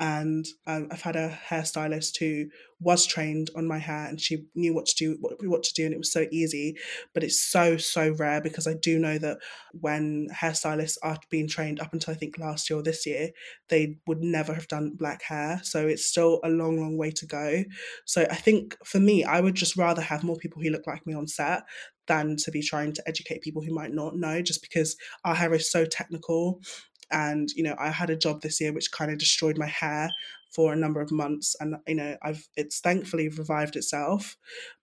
and 0.00 0.44
um, 0.66 0.88
I've 0.90 1.02
had 1.02 1.14
a 1.14 1.38
hairstylist 1.48 2.18
who 2.18 2.46
was 2.80 3.06
trained 3.06 3.48
on 3.54 3.68
my 3.68 3.78
hair 3.78 4.06
and 4.06 4.20
she 4.20 4.44
knew 4.54 4.74
what 4.74 4.86
to 4.86 4.94
do 4.96 5.16
what, 5.20 5.34
what 5.46 5.62
to 5.62 5.72
do 5.72 5.84
and 5.84 5.94
it 5.94 5.98
was 5.98 6.12
so 6.12 6.26
easy. 6.32 6.76
But 7.12 7.22
it's 7.22 7.40
so 7.40 7.76
so 7.76 8.10
rare 8.10 8.40
because 8.40 8.66
I 8.66 8.74
do 8.74 8.98
know 8.98 9.18
that 9.18 9.38
when 9.72 10.28
hairstylists 10.34 10.98
are 11.02 11.18
being 11.30 11.46
trained 11.46 11.80
up 11.80 11.92
until 11.92 12.12
I 12.12 12.16
think 12.16 12.38
last 12.38 12.68
year 12.68 12.78
or 12.78 12.82
this 12.82 13.06
year 13.06 13.30
they 13.68 13.98
would 14.06 14.20
never 14.20 14.52
have 14.52 14.68
done 14.68 14.96
black 14.98 15.22
hair. 15.22 15.60
So 15.62 15.86
it's 15.86 16.06
still 16.06 16.40
a 16.42 16.48
long 16.48 16.80
long 16.80 16.98
way 16.98 17.12
to 17.12 17.26
go. 17.26 17.62
So 18.04 18.26
I 18.28 18.36
think 18.36 18.76
for 18.84 18.98
me 18.98 19.22
I 19.22 19.40
would 19.40 19.54
just 19.54 19.76
rather 19.76 20.02
have 20.02 20.24
more 20.24 20.36
people 20.36 20.60
who 20.60 20.70
look 20.70 20.86
like 20.88 21.06
me 21.06 21.14
on 21.14 21.28
set 21.28 21.62
than 22.06 22.36
to 22.36 22.50
be 22.50 22.60
trying 22.60 22.92
to 22.92 23.08
educate 23.08 23.42
people 23.42 23.62
who 23.62 23.74
might 23.74 23.92
not 23.92 24.16
know 24.16 24.42
just 24.42 24.60
because 24.60 24.96
our 25.24 25.34
hair 25.34 25.54
is 25.54 25.70
so 25.70 25.84
technical 25.84 26.60
and 27.10 27.50
you 27.54 27.62
know 27.62 27.74
i 27.78 27.90
had 27.90 28.10
a 28.10 28.16
job 28.16 28.40
this 28.40 28.60
year 28.60 28.72
which 28.72 28.92
kind 28.92 29.10
of 29.10 29.18
destroyed 29.18 29.58
my 29.58 29.66
hair 29.66 30.10
for 30.54 30.72
a 30.72 30.76
number 30.76 31.00
of 31.00 31.10
months 31.10 31.56
and 31.60 31.76
you 31.86 31.94
know 31.94 32.16
i've 32.22 32.48
it's 32.56 32.80
thankfully 32.80 33.28
revived 33.28 33.76
itself 33.76 34.36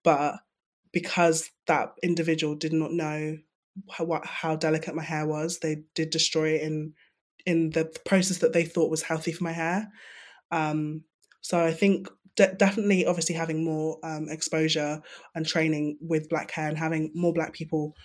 but 0.04 0.36
because 0.92 1.50
that 1.68 1.94
individual 2.04 2.56
did 2.56 2.74
not 2.74 2.92
know 2.92 3.38
how, 3.90 4.04
what, 4.04 4.26
how 4.26 4.56
delicate 4.56 4.96
my 4.96 5.04
hair 5.04 5.26
was 5.26 5.60
they 5.60 5.84
did 5.96 6.10
destroy 6.10 6.50
it 6.50 6.62
in 6.62 6.94
in 7.46 7.72
the 7.72 7.86
process 8.06 8.40
that 8.40 8.54
they 8.54 8.64
thought 8.64 8.92
was 8.92 9.02
healthy 9.02 9.32
for 9.32 9.44
my 9.44 9.52
hair. 9.52 9.88
Um, 10.52 11.06
so 11.42 11.60
i 11.60 11.74
think 11.74 12.08
de- 12.36 12.54
definitely 12.54 13.06
obviously 13.06 13.36
having 13.36 13.64
more 13.64 13.98
um, 14.04 14.28
exposure 14.30 15.02
and 15.36 15.46
training 15.46 15.98
with 16.02 16.30
black 16.30 16.52
hair 16.52 16.70
and 16.70 16.78
having 16.78 17.12
more 17.14 17.34
black 17.34 17.54
people 17.54 17.96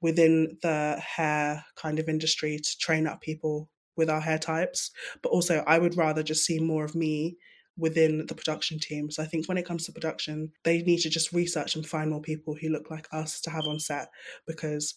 within 0.00 0.58
the 0.62 1.00
hair 1.04 1.64
kind 1.76 1.98
of 1.98 2.08
industry 2.08 2.58
to 2.58 2.78
train 2.78 3.06
up 3.06 3.20
people 3.20 3.68
with 3.96 4.10
our 4.10 4.20
hair 4.20 4.38
types. 4.38 4.90
But 5.22 5.30
also, 5.30 5.64
I 5.66 5.78
would 5.78 5.96
rather 5.96 6.22
just 6.22 6.44
see 6.44 6.58
more 6.58 6.84
of 6.84 6.94
me 6.94 7.36
within 7.78 8.26
the 8.26 8.34
production 8.34 8.78
team. 8.78 9.10
So 9.10 9.22
I 9.22 9.26
think 9.26 9.48
when 9.48 9.58
it 9.58 9.66
comes 9.66 9.84
to 9.84 9.92
production, 9.92 10.52
they 10.64 10.82
need 10.82 11.00
to 11.00 11.10
just 11.10 11.32
research 11.32 11.76
and 11.76 11.86
find 11.86 12.10
more 12.10 12.22
people 12.22 12.54
who 12.54 12.68
look 12.68 12.90
like 12.90 13.06
us 13.12 13.40
to 13.42 13.50
have 13.50 13.66
on 13.66 13.78
set 13.78 14.08
because 14.46 14.94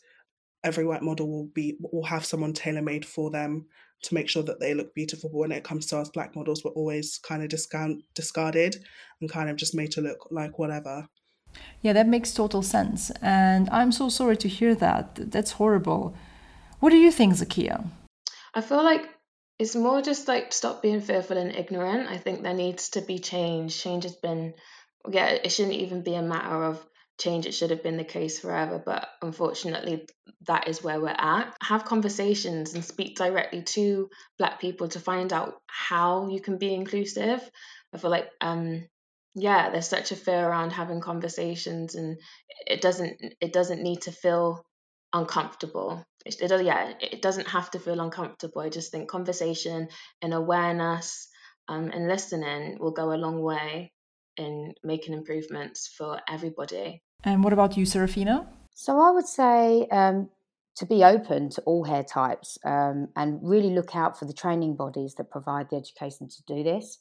every 0.63 0.85
white 0.85 1.01
model 1.01 1.29
will 1.29 1.47
be 1.53 1.77
will 1.79 2.03
have 2.03 2.25
someone 2.25 2.53
tailor 2.53 2.81
made 2.81 3.05
for 3.05 3.31
them 3.31 3.65
to 4.01 4.13
make 4.13 4.29
sure 4.29 4.43
that 4.43 4.59
they 4.59 4.73
look 4.73 4.93
beautiful. 4.93 5.29
But 5.29 5.37
when 5.37 5.51
it 5.51 5.63
comes 5.63 5.87
to 5.87 5.97
us 5.97 6.09
black 6.09 6.35
models, 6.35 6.63
we're 6.63 6.71
always 6.71 7.17
kind 7.17 7.43
of 7.43 7.49
discount 7.49 8.01
discarded 8.15 8.77
and 9.19 9.29
kind 9.29 9.49
of 9.49 9.57
just 9.57 9.75
made 9.75 9.91
to 9.91 10.01
look 10.01 10.27
like 10.31 10.57
whatever. 10.57 11.07
Yeah, 11.81 11.93
that 11.93 12.07
makes 12.07 12.33
total 12.33 12.61
sense. 12.61 13.11
And 13.21 13.69
I'm 13.69 13.91
so 13.91 14.09
sorry 14.09 14.37
to 14.37 14.47
hear 14.47 14.75
that. 14.75 15.31
That's 15.31 15.51
horrible. 15.51 16.15
What 16.79 16.89
do 16.89 16.97
you 16.97 17.11
think, 17.11 17.35
Zakia? 17.35 17.85
I 18.53 18.61
feel 18.61 18.83
like 18.83 19.07
it's 19.59 19.75
more 19.75 20.01
just 20.01 20.27
like 20.27 20.53
stop 20.53 20.81
being 20.81 21.01
fearful 21.01 21.37
and 21.37 21.55
ignorant. 21.55 22.09
I 22.09 22.17
think 22.17 22.41
there 22.41 22.53
needs 22.53 22.89
to 22.91 23.01
be 23.01 23.19
change. 23.19 23.77
Change 23.77 24.03
has 24.03 24.15
been, 24.15 24.53
yeah, 25.09 25.27
it 25.27 25.51
shouldn't 25.51 25.75
even 25.75 26.01
be 26.01 26.15
a 26.15 26.21
matter 26.21 26.63
of 26.63 26.85
change. 27.19 27.45
It 27.45 27.53
should 27.53 27.69
have 27.71 27.83
been 27.83 27.97
the 27.97 28.03
case 28.05 28.39
forever. 28.39 28.81
But 28.83 29.07
unfortunately, 29.21 30.05
that 30.47 30.67
is 30.67 30.83
where 30.83 30.99
we're 30.99 31.09
at. 31.09 31.53
Have 31.61 31.85
conversations 31.85 32.73
and 32.73 32.83
speak 32.83 33.17
directly 33.17 33.63
to 33.63 34.09
Black 34.37 34.59
people 34.59 34.87
to 34.89 34.99
find 34.99 35.31
out 35.33 35.55
how 35.67 36.29
you 36.29 36.41
can 36.41 36.57
be 36.57 36.73
inclusive. 36.73 37.41
I 37.93 37.97
feel 37.97 38.11
like, 38.11 38.29
um, 38.39 38.87
yeah, 39.35 39.69
there's 39.69 39.87
such 39.87 40.11
a 40.11 40.15
fear 40.15 40.47
around 40.47 40.71
having 40.71 41.01
conversations, 41.01 41.95
and 41.95 42.17
it 42.67 42.81
doesn't 42.81 43.17
it 43.41 43.53
doesn't 43.53 43.83
need 43.83 44.01
to 44.01 44.11
feel 44.11 44.65
uncomfortable. 45.13 46.03
It, 46.25 46.35
it, 46.41 46.65
yeah, 46.65 46.93
it 46.99 47.21
doesn't 47.21 47.47
have 47.47 47.71
to 47.71 47.79
feel 47.79 47.99
uncomfortable. 47.99 48.61
I 48.61 48.69
just 48.69 48.91
think 48.91 49.09
conversation 49.09 49.87
and 50.21 50.33
awareness 50.33 51.27
um, 51.67 51.89
and 51.91 52.07
listening 52.07 52.77
will 52.79 52.91
go 52.91 53.13
a 53.13 53.15
long 53.15 53.41
way 53.41 53.91
in 54.37 54.73
making 54.83 55.13
improvements 55.13 55.87
for 55.87 56.19
everybody. 56.27 57.01
And 57.23 57.43
what 57.43 57.53
about 57.53 57.77
you, 57.77 57.85
Serafina? 57.85 58.47
So 58.73 58.99
I 58.99 59.11
would 59.11 59.27
say 59.27 59.87
um, 59.91 60.29
to 60.77 60.85
be 60.85 61.03
open 61.03 61.49
to 61.49 61.61
all 61.63 61.83
hair 61.83 62.03
types 62.03 62.57
um, 62.65 63.09
and 63.15 63.39
really 63.41 63.71
look 63.71 63.95
out 63.95 64.17
for 64.17 64.25
the 64.25 64.33
training 64.33 64.75
bodies 64.75 65.15
that 65.15 65.29
provide 65.29 65.69
the 65.69 65.75
education 65.75 66.29
to 66.29 66.43
do 66.47 66.63
this. 66.63 66.97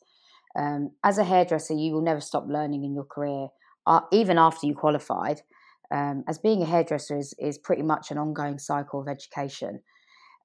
Um, 0.57 0.93
as 1.05 1.19
a 1.19 1.25
hairdresser, 1.25 1.75
you 1.75 1.93
will 1.93 2.03
never 2.03 2.21
stop 2.21 2.47
learning 2.49 2.85
in 2.85 2.95
your 2.95 3.05
career, 3.05 3.49
uh, 3.87 4.01
even 4.13 4.39
after 4.39 4.67
you 4.67 4.75
qualified 4.75 5.43
um, 5.91 6.25
as 6.29 6.39
being 6.39 6.63
a 6.63 6.67
hairdresser 6.67 7.17
is, 7.17 7.35
is 7.39 7.59
pretty 7.59 7.83
much 7.83 8.11
an 8.11 8.19
ongoing 8.19 8.59
cycle 8.59 9.01
of 9.01 9.09
education. 9.09 9.81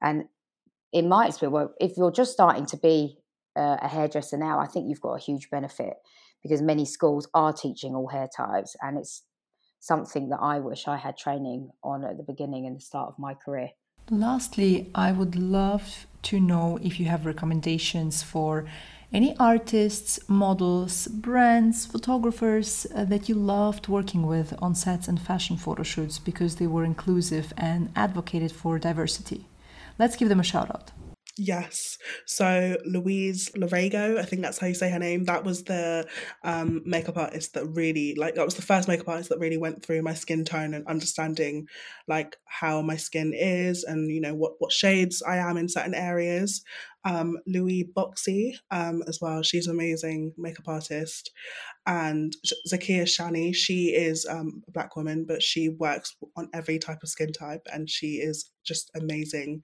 And 0.01 0.25
in 0.91 1.09
my 1.09 1.27
experience, 1.27 1.71
if 1.79 1.97
you're 1.97 2.11
just 2.11 2.33
starting 2.33 2.65
to 2.67 2.77
be 2.77 3.17
uh, 3.55 3.77
a 3.81 3.87
hairdresser 3.87 4.37
now, 4.37 4.59
I 4.59 4.67
think 4.67 4.87
you've 4.87 5.01
got 5.01 5.13
a 5.13 5.21
huge 5.21 5.49
benefit 5.49 5.93
because 6.41 6.61
many 6.61 6.85
schools 6.85 7.27
are 7.33 7.53
teaching 7.53 7.95
all 7.95 8.07
hair 8.07 8.27
types, 8.35 8.75
and 8.81 8.97
it's 8.97 9.23
something 9.79 10.29
that 10.29 10.39
I 10.41 10.59
wish 10.59 10.87
I 10.87 10.97
had 10.97 11.17
training 11.17 11.69
on 11.83 12.03
at 12.03 12.17
the 12.17 12.23
beginning 12.23 12.65
and 12.65 12.75
the 12.75 12.81
start 12.81 13.09
of 13.09 13.19
my 13.19 13.33
career. 13.33 13.69
Lastly, 14.09 14.91
I 14.93 15.13
would 15.13 15.35
love 15.35 16.05
to 16.23 16.39
know 16.39 16.77
if 16.81 16.99
you 16.99 17.05
have 17.05 17.25
recommendations 17.25 18.21
for 18.21 18.65
any 19.13 19.37
artists, 19.37 20.19
models, 20.27 21.07
brands, 21.07 21.85
photographers 21.85 22.87
uh, 22.95 23.05
that 23.05 23.29
you 23.29 23.35
loved 23.35 23.87
working 23.87 24.25
with 24.25 24.55
on 24.59 24.73
sets 24.73 25.07
and 25.07 25.21
fashion 25.21 25.55
photo 25.55 25.83
shoots 25.83 26.17
because 26.17 26.55
they 26.55 26.65
were 26.65 26.83
inclusive 26.83 27.53
and 27.55 27.91
advocated 27.95 28.51
for 28.51 28.79
diversity? 28.79 29.45
Let's 29.99 30.15
give 30.15 30.29
them 30.29 30.39
a 30.39 30.43
shout 30.43 30.71
out. 30.71 30.91
Yes. 31.35 31.97
So 32.27 32.77
Louise 32.85 33.49
Lorego, 33.57 34.19
I 34.19 34.23
think 34.23 34.43
that's 34.43 34.59
how 34.59 34.67
you 34.67 34.75
say 34.75 34.91
her 34.91 34.99
name. 34.99 35.23
That 35.23 35.43
was 35.43 35.63
the 35.63 36.07
um, 36.43 36.83
makeup 36.85 37.17
artist 37.17 37.55
that 37.55 37.65
really, 37.65 38.13
like, 38.15 38.35
that 38.35 38.45
was 38.45 38.53
the 38.53 38.61
first 38.61 38.87
makeup 38.87 39.09
artist 39.09 39.29
that 39.29 39.39
really 39.39 39.57
went 39.57 39.83
through 39.83 40.03
my 40.03 40.13
skin 40.13 40.45
tone 40.45 40.75
and 40.75 40.85
understanding, 40.85 41.65
like, 42.07 42.35
how 42.45 42.83
my 42.83 42.97
skin 42.97 43.33
is 43.35 43.83
and, 43.83 44.11
you 44.11 44.21
know, 44.21 44.35
what, 44.35 44.53
what 44.59 44.71
shades 44.71 45.23
I 45.23 45.37
am 45.37 45.57
in 45.57 45.67
certain 45.69 45.95
areas. 45.95 46.63
Um, 47.03 47.37
Louis 47.47 47.89
Boxy 47.97 48.53
um, 48.69 49.03
as 49.07 49.17
well. 49.19 49.41
She's 49.41 49.65
an 49.65 49.73
amazing 49.73 50.33
makeup 50.37 50.67
artist. 50.67 51.31
And 51.85 52.31
Zakia 52.71 53.03
Shani, 53.03 53.53
she 53.53 53.87
is 53.87 54.25
um, 54.29 54.63
a 54.67 54.71
black 54.71 54.95
woman, 54.95 55.25
but 55.27 55.41
she 55.43 55.67
works 55.67 56.15
on 56.37 56.47
every 56.53 56.79
type 56.79 56.99
of 57.03 57.09
skin 57.09 57.33
type 57.33 57.67
and 57.73 57.89
she 57.89 58.17
is 58.17 58.51
just 58.63 58.89
amazing 58.95 59.61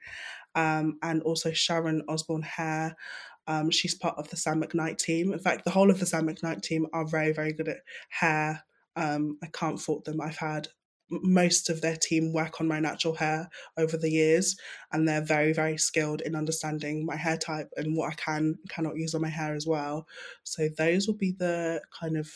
um, 0.60 0.98
and 1.02 1.22
also 1.24 1.52
Sharon 1.52 2.04
Osborne 2.10 2.42
Hare. 2.42 2.96
Um, 3.48 3.72
she's 3.72 3.96
part 3.96 4.18
of 4.18 4.30
the 4.30 4.36
Sam 4.36 4.62
McKnight 4.62 4.98
team. 4.98 5.32
In 5.32 5.40
fact, 5.40 5.64
the 5.64 5.72
whole 5.72 5.90
of 5.90 6.00
the 6.00 6.06
Sam 6.06 6.28
McKnight 6.28 6.62
team 6.62 6.86
are 6.94 7.08
very, 7.08 7.32
very 7.32 7.54
good 7.54 7.70
at 7.70 7.78
hair. 8.10 8.64
Um, 8.96 9.38
I 9.42 9.48
can't 9.48 9.80
fault 9.80 10.04
them. 10.04 10.20
I've 10.20 10.38
had 10.38 10.68
most 11.10 11.70
of 11.70 11.82
their 11.82 11.96
team 11.96 12.34
work 12.34 12.62
on 12.62 12.68
my 12.68 12.80
natural 12.80 13.16
hair 13.16 13.50
over 13.78 13.98
the 13.98 14.12
years, 14.12 14.58
and 14.92 15.08
they're 15.08 15.24
very, 15.24 15.54
very 15.54 15.78
skilled 15.78 16.22
in 16.22 16.36
understanding 16.36 17.06
my 17.06 17.16
hair 17.16 17.38
type 17.38 17.70
and 17.78 17.96
what 17.96 18.12
I 18.12 18.16
can 18.16 18.56
cannot 18.68 18.98
use 18.98 19.16
on 19.16 19.22
my 19.22 19.30
hair 19.30 19.56
as 19.56 19.66
well. 19.66 20.08
So 20.44 20.68
those 20.78 21.08
will 21.08 21.18
be 21.18 21.32
the 21.32 21.82
kind 21.98 22.18
of 22.18 22.30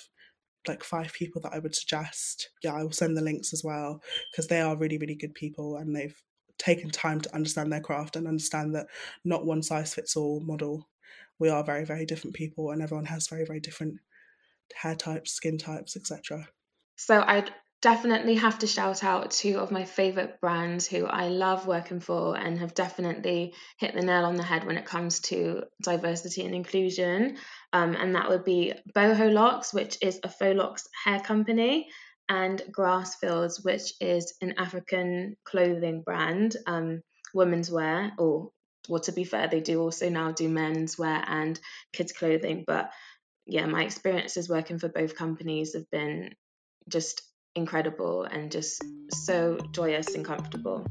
like 0.66 0.84
five 0.84 1.12
people 1.14 1.42
that 1.42 1.54
I 1.54 1.60
would 1.60 1.76
suggest. 1.76 2.50
Yeah, 2.64 2.74
I 2.74 2.84
will 2.84 2.94
send 2.94 3.18
the 3.18 3.22
links 3.22 3.54
as 3.54 3.64
well 3.64 4.02
because 4.32 4.48
they 4.48 4.62
are 4.62 4.78
really, 4.78 4.98
really 4.98 5.16
good 5.16 5.36
people 5.36 5.76
and 5.76 5.94
they've 5.94 6.16
taken 6.58 6.90
time 6.90 7.22
to 7.22 7.34
understand 7.36 7.72
their 7.72 7.82
craft 7.82 8.16
and 8.16 8.28
understand 8.28 8.76
that 8.76 8.88
not 9.24 9.46
one 9.46 9.64
size 9.64 9.94
fits 9.94 10.16
all 10.16 10.40
model. 10.40 10.88
We 11.40 11.50
are 11.50 11.64
very, 11.64 11.86
very 11.86 12.06
different 12.06 12.36
people 12.36 12.72
and 12.72 12.82
everyone 12.82 13.06
has 13.06 13.28
very, 13.28 13.46
very 13.46 13.60
different 13.60 13.96
hair 14.74 14.96
types, 14.96 15.32
skin 15.32 15.58
types, 15.58 15.96
etc. 15.96 16.48
So 16.96 17.24
I'd 17.26 17.52
definitely 17.84 18.36
have 18.36 18.60
to 18.60 18.66
shout 18.66 19.04
out 19.04 19.30
two 19.30 19.60
of 19.60 19.70
my 19.70 19.84
favorite 19.84 20.40
brands 20.40 20.88
who 20.88 21.06
I 21.06 21.28
love 21.28 21.68
working 21.68 22.00
for 22.00 22.38
and 22.38 22.58
have 22.60 22.74
definitely 22.74 23.54
hit 23.78 23.94
the 23.94 24.02
nail 24.02 24.24
on 24.24 24.36
the 24.36 24.44
head 24.44 24.66
when 24.66 24.78
it 24.78 24.86
comes 24.86 25.20
to 25.22 25.64
diversity 25.82 26.46
and 26.46 26.56
inclusion. 26.56 27.38
Um, 27.74 27.94
and 27.96 28.16
that 28.16 28.30
would 28.30 28.46
be 28.46 28.74
Boho 28.96 29.34
Locks, 29.34 29.74
which 29.74 29.98
is 30.02 30.18
a 30.24 30.30
faux 30.30 30.56
locks 30.56 30.88
hair 31.04 31.20
company, 31.20 31.90
and 32.30 32.62
Grassfields, 32.72 33.64
which 33.64 33.94
is 34.00 34.34
an 34.42 34.54
African 34.58 35.36
clothing 35.44 36.02
brand, 36.02 36.56
um, 36.66 37.02
women's 37.34 37.70
wear, 37.70 38.12
or 38.18 38.50
well, 38.90 39.02
to 39.02 39.12
be 39.12 39.24
fair, 39.24 39.48
they 39.48 39.62
do 39.62 39.82
also 39.82 40.10
now 40.10 40.32
do 40.32 40.50
men's 40.50 40.98
wear 40.98 41.24
and 41.26 41.60
kids' 41.94 42.12
clothing. 42.12 42.64
But 42.68 42.92
yeah, 43.46 43.66
my 43.66 43.84
experiences 43.84 44.50
working 44.50 44.80
for 44.80 44.90
both 44.90 45.16
companies 45.16 45.74
have 45.74 45.90
been 45.90 46.36
just 46.90 47.22
incredible 47.56 48.24
and 48.24 48.52
just 48.52 48.84
so 49.12 49.58
joyous 49.72 50.16
and 50.16 50.26
comfortable. 50.26 50.86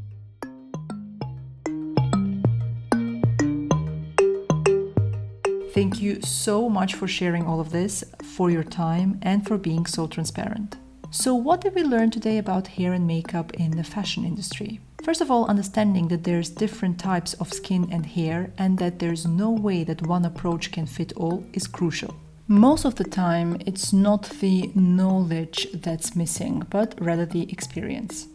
Thank 5.72 6.02
you 6.02 6.20
so 6.20 6.68
much 6.68 6.94
for 6.94 7.08
sharing 7.08 7.44
all 7.46 7.58
of 7.58 7.70
this, 7.70 8.04
for 8.22 8.50
your 8.50 8.62
time, 8.62 9.18
and 9.22 9.46
for 9.46 9.56
being 9.56 9.86
so 9.86 10.06
transparent. 10.06 10.76
So, 11.14 11.34
what 11.34 11.60
did 11.60 11.74
we 11.74 11.82
learn 11.82 12.10
today 12.10 12.38
about 12.38 12.68
hair 12.68 12.94
and 12.94 13.06
makeup 13.06 13.52
in 13.52 13.72
the 13.72 13.84
fashion 13.84 14.24
industry? 14.24 14.80
First 15.04 15.20
of 15.20 15.30
all, 15.30 15.44
understanding 15.44 16.08
that 16.08 16.24
there's 16.24 16.48
different 16.48 16.98
types 16.98 17.34
of 17.34 17.52
skin 17.52 17.86
and 17.92 18.06
hair 18.06 18.50
and 18.56 18.78
that 18.78 18.98
there's 18.98 19.26
no 19.26 19.50
way 19.50 19.84
that 19.84 20.06
one 20.06 20.24
approach 20.24 20.72
can 20.72 20.86
fit 20.86 21.12
all 21.14 21.44
is 21.52 21.66
crucial. 21.66 22.16
Most 22.48 22.86
of 22.86 22.94
the 22.94 23.04
time, 23.04 23.58
it's 23.66 23.92
not 23.92 24.30
the 24.40 24.72
knowledge 24.74 25.68
that's 25.74 26.16
missing, 26.16 26.66
but 26.70 26.94
rather 26.98 27.26
the 27.26 27.42
experience. 27.52 28.26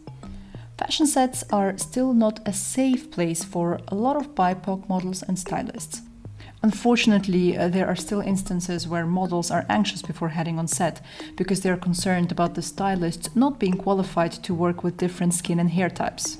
Fashion 0.78 1.08
sets 1.08 1.42
are 1.50 1.76
still 1.78 2.14
not 2.14 2.38
a 2.46 2.52
safe 2.52 3.10
place 3.10 3.42
for 3.42 3.80
a 3.88 3.96
lot 3.96 4.14
of 4.16 4.36
BIPOC 4.36 4.88
models 4.88 5.24
and 5.24 5.36
stylists. 5.36 6.02
Unfortunately, 6.60 7.56
uh, 7.56 7.68
there 7.68 7.86
are 7.86 7.94
still 7.94 8.20
instances 8.20 8.88
where 8.88 9.06
models 9.06 9.50
are 9.50 9.64
anxious 9.68 10.02
before 10.02 10.30
heading 10.30 10.58
on 10.58 10.66
set 10.66 11.00
because 11.36 11.60
they 11.60 11.70
are 11.70 11.76
concerned 11.76 12.32
about 12.32 12.54
the 12.54 12.62
stylist 12.62 13.36
not 13.36 13.60
being 13.60 13.76
qualified 13.76 14.32
to 14.32 14.54
work 14.54 14.82
with 14.82 14.96
different 14.96 15.34
skin 15.34 15.60
and 15.60 15.70
hair 15.70 15.88
types. 15.88 16.38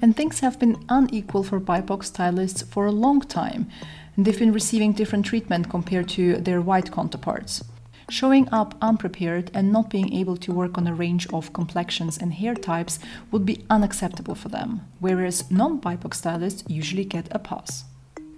And 0.00 0.16
things 0.16 0.40
have 0.40 0.58
been 0.58 0.84
unequal 0.88 1.42
for 1.42 1.60
BIPOC 1.60 2.04
stylists 2.04 2.62
for 2.62 2.86
a 2.86 2.92
long 2.92 3.20
time. 3.20 3.68
And 4.16 4.24
they've 4.24 4.38
been 4.38 4.52
receiving 4.52 4.92
different 4.92 5.26
treatment 5.26 5.68
compared 5.68 6.08
to 6.10 6.36
their 6.36 6.60
white 6.60 6.92
counterparts. 6.92 7.64
Showing 8.08 8.48
up 8.52 8.76
unprepared 8.82 9.50
and 9.54 9.72
not 9.72 9.90
being 9.90 10.12
able 10.12 10.36
to 10.36 10.52
work 10.52 10.76
on 10.76 10.86
a 10.86 10.94
range 10.94 11.26
of 11.32 11.52
complexions 11.52 12.18
and 12.18 12.34
hair 12.34 12.54
types 12.54 12.98
would 13.30 13.46
be 13.46 13.64
unacceptable 13.70 14.34
for 14.34 14.48
them, 14.48 14.82
whereas 15.00 15.50
non 15.50 15.80
BIPOC 15.80 16.14
stylists 16.14 16.64
usually 16.68 17.04
get 17.04 17.28
a 17.30 17.38
pass. 17.38 17.84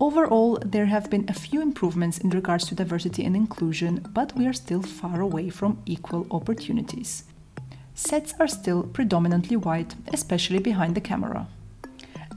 Overall, 0.01 0.59
there 0.65 0.87
have 0.87 1.09
been 1.09 1.25
a 1.29 1.35
few 1.35 1.63
improvements 1.63 2.19
in 2.19 2.31
regards 2.31 2.67
to 2.67 2.75
diversity 2.75 3.25
and 3.25 3.37
inclusion, 3.37 4.05
but 4.13 4.37
we 4.37 4.47
are 4.47 4.53
still 4.53 4.83
far 4.83 5.21
away 5.21 5.51
from 5.51 5.81
equal 5.87 6.27
opportunities. 6.31 7.25
Sets 7.95 8.35
are 8.41 8.49
still 8.49 8.83
predominantly 8.83 9.57
white, 9.57 9.95
especially 10.13 10.59
behind 10.59 10.97
the 10.97 11.01
camera. 11.01 11.47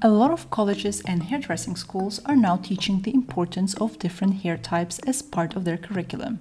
A 0.03 0.09
lot 0.09 0.29
of 0.29 0.51
colleges 0.51 1.01
and 1.07 1.23
hairdressing 1.23 1.75
schools 1.75 2.21
are 2.27 2.35
now 2.35 2.57
teaching 2.57 3.01
the 3.01 3.13
importance 3.15 3.73
of 3.73 3.97
different 3.97 4.43
hair 4.43 4.55
types 4.55 4.99
as 4.99 5.23
part 5.23 5.55
of 5.55 5.65
their 5.65 5.77
curriculum, 5.77 6.39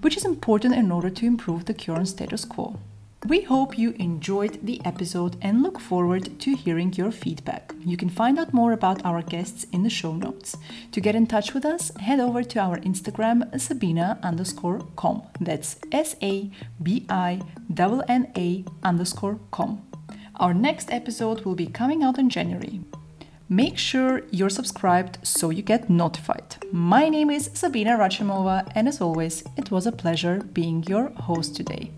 which 0.00 0.16
is 0.16 0.24
important 0.24 0.74
in 0.74 0.90
order 0.90 1.08
to 1.08 1.26
improve 1.26 1.66
the 1.66 1.74
current 1.74 2.08
status 2.08 2.44
quo. 2.44 2.80
We 3.26 3.40
hope 3.40 3.76
you 3.76 3.90
enjoyed 3.98 4.64
the 4.64 4.80
episode 4.84 5.36
and 5.42 5.60
look 5.60 5.80
forward 5.80 6.38
to 6.38 6.54
hearing 6.54 6.92
your 6.92 7.10
feedback. 7.10 7.74
You 7.84 7.96
can 7.96 8.08
find 8.08 8.38
out 8.38 8.54
more 8.54 8.72
about 8.72 9.04
our 9.04 9.22
guests 9.22 9.66
in 9.72 9.82
the 9.82 9.90
show 9.90 10.14
notes. 10.14 10.56
To 10.92 11.00
get 11.00 11.16
in 11.16 11.26
touch 11.26 11.52
with 11.52 11.64
us, 11.64 11.90
head 11.96 12.20
over 12.20 12.44
to 12.44 12.60
our 12.60 12.78
Instagram, 12.78 13.50
Sabinna 13.54 14.22
underscore 14.22 14.86
com. 14.94 15.22
That's 15.40 15.76
S 15.90 16.14
A 16.22 16.48
B 16.80 17.06
I 17.08 17.42
N 17.76 18.02
N 18.08 18.32
A 18.36 18.64
underscore 18.84 19.40
com. 19.50 19.84
Our 20.36 20.54
next 20.54 20.92
episode 20.92 21.44
will 21.44 21.56
be 21.56 21.66
coming 21.66 22.04
out 22.04 22.18
in 22.18 22.30
January. 22.30 22.80
Make 23.48 23.78
sure 23.78 24.22
you're 24.30 24.48
subscribed 24.48 25.18
so 25.26 25.50
you 25.50 25.62
get 25.62 25.90
notified. 25.90 26.56
My 26.70 27.08
name 27.08 27.30
is 27.30 27.48
Sabinna 27.48 27.98
Rachimova, 27.98 28.70
and 28.76 28.86
as 28.86 29.00
always, 29.00 29.42
it 29.56 29.72
was 29.72 29.86
a 29.86 29.92
pleasure 29.92 30.38
being 30.52 30.84
your 30.84 31.10
host 31.10 31.56
today. 31.56 31.90